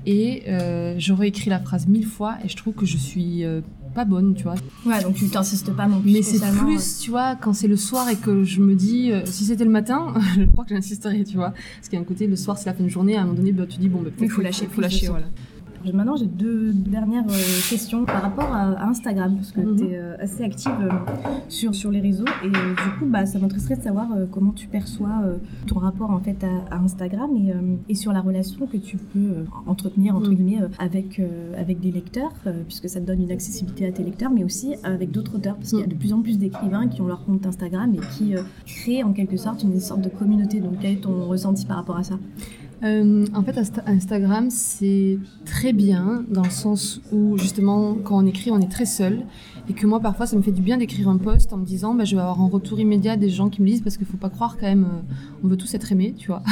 [0.06, 3.62] Et euh, je réécris la phrase mille fois et je trouve que je suis euh,
[3.94, 4.56] pas bonne, tu vois.
[4.86, 7.76] Ouais, donc tu t'insistes pas non plus Mais c'est plus, tu vois, quand c'est le
[7.76, 11.24] soir et que je me dis, euh, si c'était le matin, je crois que j'insisterais,
[11.24, 11.52] tu vois.
[11.52, 13.24] Parce qu'il y a un côté, le soir, c'est la fin de journée, à un
[13.26, 15.08] moment donné, bah, tu dis, bon, bah, peut-être Il faut lâcher faut plus de lâcher,
[15.08, 15.28] voilà.
[15.94, 19.76] Maintenant, j'ai deux dernières euh, questions par rapport à, Instagram, parce que Mhm.
[19.78, 20.90] tu es assez active euh,
[21.48, 22.26] sur, sur les réseaux.
[22.44, 25.38] Et euh, du coup, bah, ça m'intéresserait de savoir euh, comment tu perçois euh,
[25.68, 28.98] ton rapport en fait à, à Instagram et, euh, et sur la relation que tu
[28.98, 30.36] peux euh, entretenir entre Mhm.
[30.36, 33.92] guillemets euh, avec, euh, avec des lecteurs, euh, puisque ça te donne une accessibilité à
[33.92, 35.92] tes lecteurs, mais aussi avec d'autres auteurs, parce qu'il y a Mhm.
[35.94, 39.14] de plus en plus d'écrivains qui ont leur compte Instagram et qui euh, créent en
[39.14, 40.60] quelque sorte une sorte de communauté.
[40.60, 42.16] Donc, quel est ton ressenti par rapport à ça?
[42.84, 48.26] Euh, en fait, Insta- Instagram, c'est très bien dans le sens où, justement, quand on
[48.26, 49.26] écrit, on est très seul.
[49.70, 51.94] Et que moi, parfois, ça me fait du bien d'écrire un post en me disant,
[51.94, 54.18] bah, je vais avoir un retour immédiat des gens qui me lisent parce qu'il faut
[54.18, 55.14] pas croire quand même, euh,
[55.44, 56.42] on veut tous être aimés, tu vois.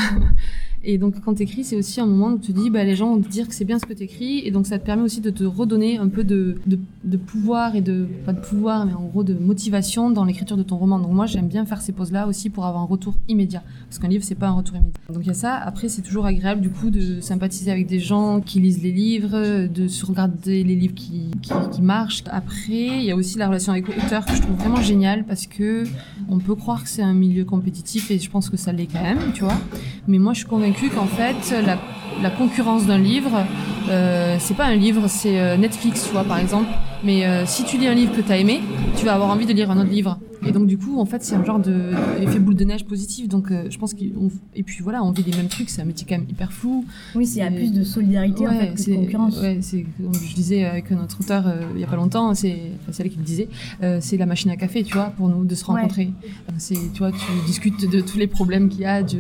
[0.84, 2.96] Et donc, quand tu écris, c'est aussi un moment où tu te dis, bah, les
[2.96, 4.40] gens vont te dire que c'est bien ce que tu écris.
[4.46, 7.82] Et donc, ça te permet aussi de te redonner un peu de, de, pouvoir et
[7.82, 11.00] de, pas de pouvoir, mais en gros de motivation dans l'écriture de ton roman.
[11.00, 13.64] Donc, moi, j'aime bien faire ces pauses-là aussi pour avoir un retour immédiat.
[13.90, 14.94] Parce qu'un livre, c'est pas un retour immédiat.
[15.12, 15.56] Donc, il y a ça.
[15.56, 19.68] Après, c'est toujours agréable, du coup, de sympathiser avec des gens qui lisent les livres,
[19.68, 22.24] de se regarder les livres qui, qui, marchent.
[22.30, 25.48] Après, il y a aussi la relation avec l'auteur que je trouve vraiment géniale parce
[25.48, 25.84] que
[26.30, 29.02] on peut croire que c'est un milieu compétitif et je pense que ça l'est quand
[29.02, 29.58] même, tu vois.
[30.08, 30.48] Mais moi, je suis
[30.90, 31.56] qu'en fait,
[32.22, 33.46] la, concurrence d'un livre,
[33.90, 36.70] euh, c'est pas un livre, c'est euh, Netflix, vois, par exemple.
[37.04, 38.60] Mais euh, si tu lis un livre que tu as aimé,
[38.98, 40.20] tu vas avoir envie de lire un autre livre.
[40.46, 41.92] Et donc, du coup, en fait, c'est un genre de
[42.22, 43.28] effet boule de neige positif.
[43.28, 44.30] Donc, euh, je pense qu'on.
[44.56, 46.86] Et puis voilà, on vit les mêmes trucs, c'est un métier quand même hyper fou.
[47.16, 49.42] Oui, C'est- plus de solidarité en fait que de concurrence.
[49.42, 52.56] Ouais, c'est comme je disais avec notre auteur euh, il y a pas longtemps, c'est
[52.82, 53.50] enfin, c'est elle qui le disait,
[53.84, 55.82] euh, c'est la machine à café, tu vois, pour nous de se Ouais.
[55.82, 56.12] rencontrer.
[56.24, 59.20] Euh, C'est tu vois, tu discutes de tous les problèmes qu'il y a, de...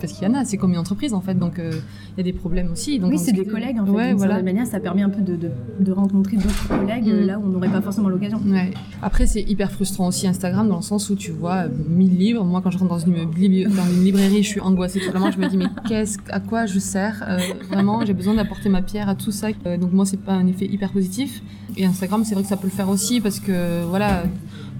[0.00, 1.72] parce qu'il y en a, c'est comme une entreprise en fait, donc euh,
[2.18, 2.98] y a des problèmes aussi.
[2.98, 3.90] Donc oui, c'est des collègues en fait.
[3.92, 4.34] Ouais, D'une voilà.
[4.34, 5.50] certaine manière, ça permet un peu de, de,
[5.80, 7.10] de rencontrer d'autres collègues Mm.
[7.10, 8.40] euh, là où on n'aurait pas forcément l'occasion.
[8.46, 8.70] Ouais.
[9.02, 12.44] Après, c'est hyper frustrant aussi Instagram dans le sens où tu vois euh, 1000 livres.
[12.44, 15.00] Moi, quand je rentre dans une, bibli- dans une librairie, je suis angoissée.
[15.00, 17.38] Tout Vraiment, je me dis, mais qu'est-ce, à quoi je sers Euh,
[17.70, 19.48] Vraiment, j'ai besoin d'apporter ma pierre à tout ça.
[19.66, 21.42] Euh, donc, moi, c'est pas un effet hyper positif.
[21.76, 24.24] Et Instagram, c'est vrai que ça peut le faire aussi parce que, voilà,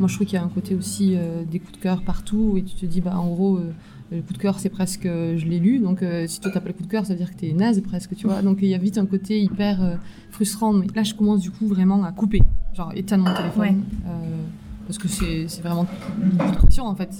[0.00, 2.54] moi, je trouve qu'il y a un côté aussi euh, des coups de cœur partout.
[2.56, 3.70] Et tu te dis, bah, en gros, euh,
[4.10, 5.78] le coup de cœur, c'est presque, euh, je l'ai lu.
[5.80, 7.52] Donc, euh, si toi, t'as pas le coup de cœur, ça veut dire que t'es
[7.52, 8.42] naze presque, tu vois.
[8.42, 9.94] Donc, il y a vite un côté hyper euh,
[10.30, 10.72] frustrant.
[10.72, 12.42] Mais là, je commence du coup vraiment à couper.
[12.74, 13.62] Genre, éteindre mon téléphone.
[13.62, 13.76] Ouais.
[14.06, 14.42] Euh,
[14.86, 15.86] parce que c'est c'est vraiment
[16.22, 17.10] une pression en fait.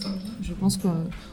[0.40, 0.88] Je pense que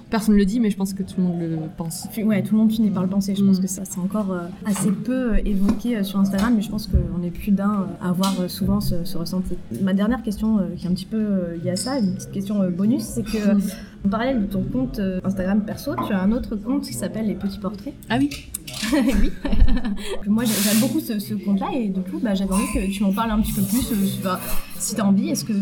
[0.09, 2.07] personne ne le dit, mais je pense que tout le monde le pense.
[2.23, 3.35] Ouais, tout le monde finit par le penser.
[3.35, 3.61] Je pense Mm.
[3.61, 6.87] que ça, c'est encore euh, assez peu euh, évoqué euh, sur Instagram, mais je pense
[6.87, 9.55] qu'on est plus d'un à avoir souvent ce, ce ressenti.
[9.81, 13.03] Ma dernière question, qui est un petit peu liée à ça, une petite question bonus,
[13.03, 13.37] c'est que
[14.05, 17.33] en parallèle de ton compte Instagram perso, tu as un autre compte qui s'appelle Les
[17.35, 17.93] Petits Portraits.
[18.09, 18.29] Ah oui
[18.93, 19.31] oui.
[20.27, 23.03] Moi, j'ai- j'aime beaucoup ce, ce compte-là et du coup, bah, j'avais envie que tu
[23.03, 23.81] m'en parles un petit peu plus.
[23.81, 24.39] sur-
[24.77, 25.53] si tu as envie, est-ce que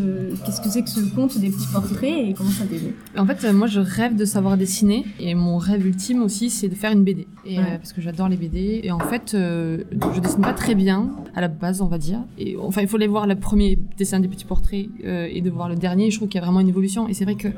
[0.45, 2.93] qu'est-ce que c'est que ce compte des petits portraits et comment ça t'est venu?
[3.17, 6.75] En fait, moi je rêve de savoir dessiner et mon rêve ultime aussi c'est de
[6.75, 7.27] faire une BD.
[7.45, 7.63] Et, Ouais.
[7.73, 8.81] euh, parce que j'adore les BD.
[8.83, 9.83] Et en fait, euh,
[10.15, 12.19] je dessine pas très bien à la base, on va dire.
[12.37, 15.49] Et enfin, il faut aller voir le premier dessin des petits portraits euh, et de
[15.49, 16.09] voir le dernier.
[16.09, 17.07] Je trouve qu'il y a vraiment une évolution.
[17.09, 17.49] Et c'est vrai que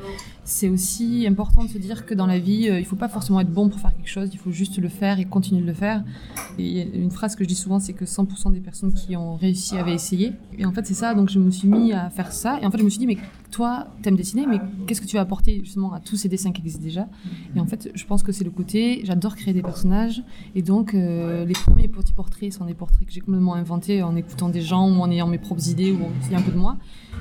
[0.43, 3.51] c'est aussi important de se dire que dans la vie, il faut pas forcément être
[3.51, 4.29] bon pour faire quelque chose.
[4.33, 6.03] Il faut juste le faire et continuer de le faire.
[6.57, 9.77] Et une phrase que je dis souvent, c'est que 100% des personnes qui ont réussi
[9.77, 10.33] avaient essayé.
[10.57, 11.13] Et en fait, c'est ça.
[11.13, 12.59] Donc, je me suis mis à faire ça.
[12.61, 13.17] Et en fait, je me suis dit, mais
[13.49, 16.61] toi, t'aimes dessiner, mais qu'est-ce que tu vas apporter justement à tous ces dessins qui
[16.61, 17.07] existent déjà?
[17.55, 20.23] Et en fait, je pense que c'est le côté, j'adore créer des personnages.
[20.55, 24.15] Et donc, euh, les premiers petits portraits sont des portraits que j'ai complètement inventés en
[24.15, 26.57] écoutant des gens ou en ayant mes propres idées ou en essayant un peu de
[26.57, 26.77] moi.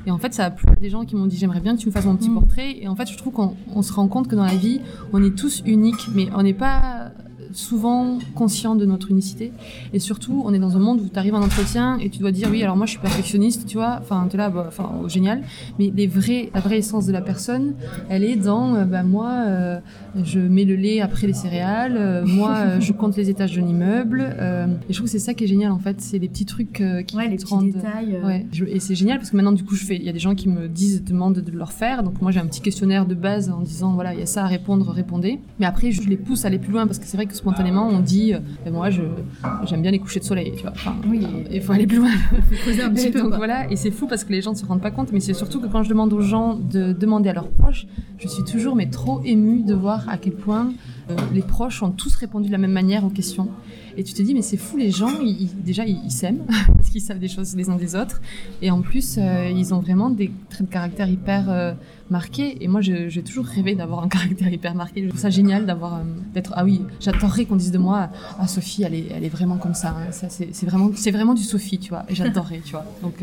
[0.07, 1.81] Et en fait, ça a plu à des gens qui m'ont dit, j'aimerais bien que
[1.81, 2.35] tu me fasses mon petit Mm.
[2.35, 2.77] portrait.
[2.83, 4.81] Et en fait, je trouve qu'on on se rend compte que dans la vie,
[5.13, 7.13] on est tous uniques, mais on n'est pas
[7.57, 9.53] souvent conscient de notre unicité.
[9.93, 12.33] Et surtout, on est dans un monde où tu arrives en entretien et tu dois
[12.33, 14.91] dire oui, alors moi je suis perfectionniste, tu vois, enfin tu es là, bah, enfin
[15.03, 15.43] oh, génial.
[15.79, 17.75] Mais les vrais, la vraie essence de la personne,
[18.09, 19.79] elle est dans euh, bah, moi, euh,
[20.25, 23.67] je mets le lait après les céréales, euh, moi euh, je compte les étages d'un
[23.67, 24.21] immeuble.
[24.21, 26.83] et je trouve que c'est ça qui est génial en fait, c'est les petits trucs
[27.07, 27.71] qui Ouais, les te petits rendent.
[27.71, 28.19] détails.
[28.25, 29.97] Ouais, je- et c'est génial parce que maintenant, du coup, je fais.
[29.97, 32.03] Il y a des gens qui me disent, demandent de leur faire.
[32.03, 34.45] Donc, moi, j'ai un petit questionnaire de base en disant, voilà, il y a ça
[34.45, 35.39] à répondre, répondez.
[35.61, 37.87] Mais après, je les pousse à aller plus loin parce que c'est vrai que spontanément,
[37.89, 39.03] on dit, euh, Ben, moi, je,
[39.67, 40.73] j'aime bien les couchers de soleil, tu vois.
[40.73, 41.21] Enfin, Oui.
[41.51, 42.09] il faut aller plus loin.
[42.85, 43.21] un petit peu.
[43.21, 45.21] donc voilà, et c'est fou parce que les gens ne se rendent pas compte, mais
[45.21, 47.87] c'est surtout que quand je demande aux gens de demander à leurs proches,
[48.19, 50.73] je suis toujours mais trop émue de voir à quel point
[51.11, 53.49] euh, les proches ont tous répondu de la même manière aux questions.
[53.97, 56.45] Et tu te dis, mais c'est fou, les gens, ils- ils- déjà, ils s'aiment,
[56.95, 58.21] qu'ils savent des choses les uns des autres.
[58.63, 61.73] Et en plus, euh, ils ont vraiment des traits de caractère hyper euh,
[62.09, 62.63] marqués.
[62.63, 65.03] Et moi, j'ai toujours rêvé d'avoir un caractère hyper marqué.
[65.03, 68.47] Je trouve ça génial d'avoir, euh, d'être, ah oui, j'adorerais qu'on dise de moi, ah
[68.47, 69.91] Sophie, elle est, elle est vraiment comme ça.
[69.91, 70.13] hein.
[70.13, 72.05] Ça, c'est vraiment, vraiment du Sophie, tu vois.
[72.09, 72.85] Et j'adorerais, tu vois.
[73.03, 73.15] Donc,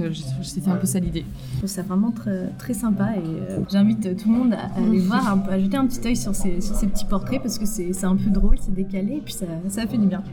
[0.42, 1.26] c'était un peu ça l'idée.
[1.54, 5.60] Je trouve ça vraiment très, sympa et j'invite tout le monde à, aller voir, à
[5.60, 8.30] jeter un petit œil sur ces, sur ces petits portraits parce que c'est un peu
[8.30, 10.24] drôle, c'est décalé et puis ça, ça fait du bien.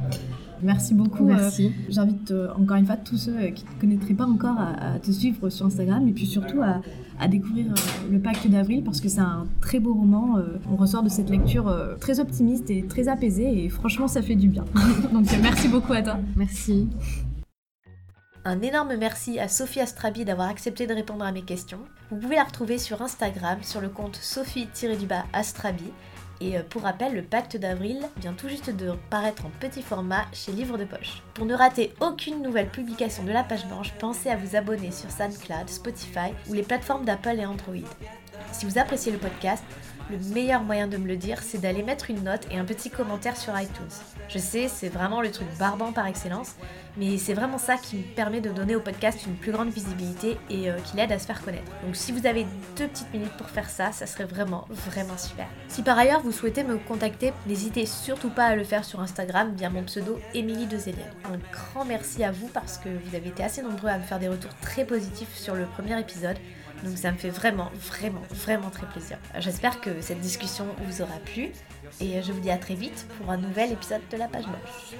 [0.62, 1.24] Merci beaucoup.
[1.24, 1.72] Merci.
[1.88, 5.66] J'invite encore une fois tous ceux qui ne connaîtraient pas encore à, te suivre sur
[5.66, 6.80] Instagram et puis surtout à,
[7.20, 7.66] à découvrir
[8.10, 10.38] le Pacte d'avril parce que c'est un très beau roman.
[10.70, 14.48] On ressort de cette lecture très optimiste et très apaisée et franchement ça fait du
[14.48, 14.64] bien.
[15.12, 16.18] Donc merci beaucoup à toi.
[16.36, 16.88] Merci.
[18.44, 21.80] Un énorme merci à Sophie Astrabi d'avoir accepté de répondre à mes questions.
[22.10, 25.84] Vous pouvez la retrouver sur Instagram sur le compte sophie-astrabi.
[26.40, 30.26] Et euh, pour rappel, le pacte d'avril vient tout juste de paraître en petit format
[30.32, 31.22] chez Livre de Poche.
[31.34, 35.10] Pour ne rater aucune nouvelle publication de la page blanche, pensez à vous abonner sur
[35.10, 37.88] SoundCloud, Spotify ou les plateformes d'Apple et Android.
[38.52, 39.64] Si vous appréciez le podcast,
[40.10, 42.90] le meilleur moyen de me le dire, c'est d'aller mettre une note et un petit
[42.90, 44.17] commentaire sur iTunes.
[44.28, 46.54] Je sais, c'est vraiment le truc barbant par excellence,
[46.98, 50.36] mais c'est vraiment ça qui me permet de donner au podcast une plus grande visibilité
[50.50, 51.70] et euh, qui l'aide à se faire connaître.
[51.82, 55.46] Donc si vous avez deux petites minutes pour faire ça, ça serait vraiment, vraiment super.
[55.68, 59.54] Si par ailleurs vous souhaitez me contacter, n'hésitez surtout pas à le faire sur Instagram
[59.56, 63.42] via mon pseudo Émilie de Un grand merci à vous parce que vous avez été
[63.42, 66.36] assez nombreux à me faire des retours très positifs sur le premier épisode.
[66.84, 69.18] Donc ça me fait vraiment, vraiment, vraiment très plaisir.
[69.38, 71.50] J'espère que cette discussion vous aura plu
[72.00, 74.94] et je vous dis à très vite pour un nouvel épisode de la page blanche.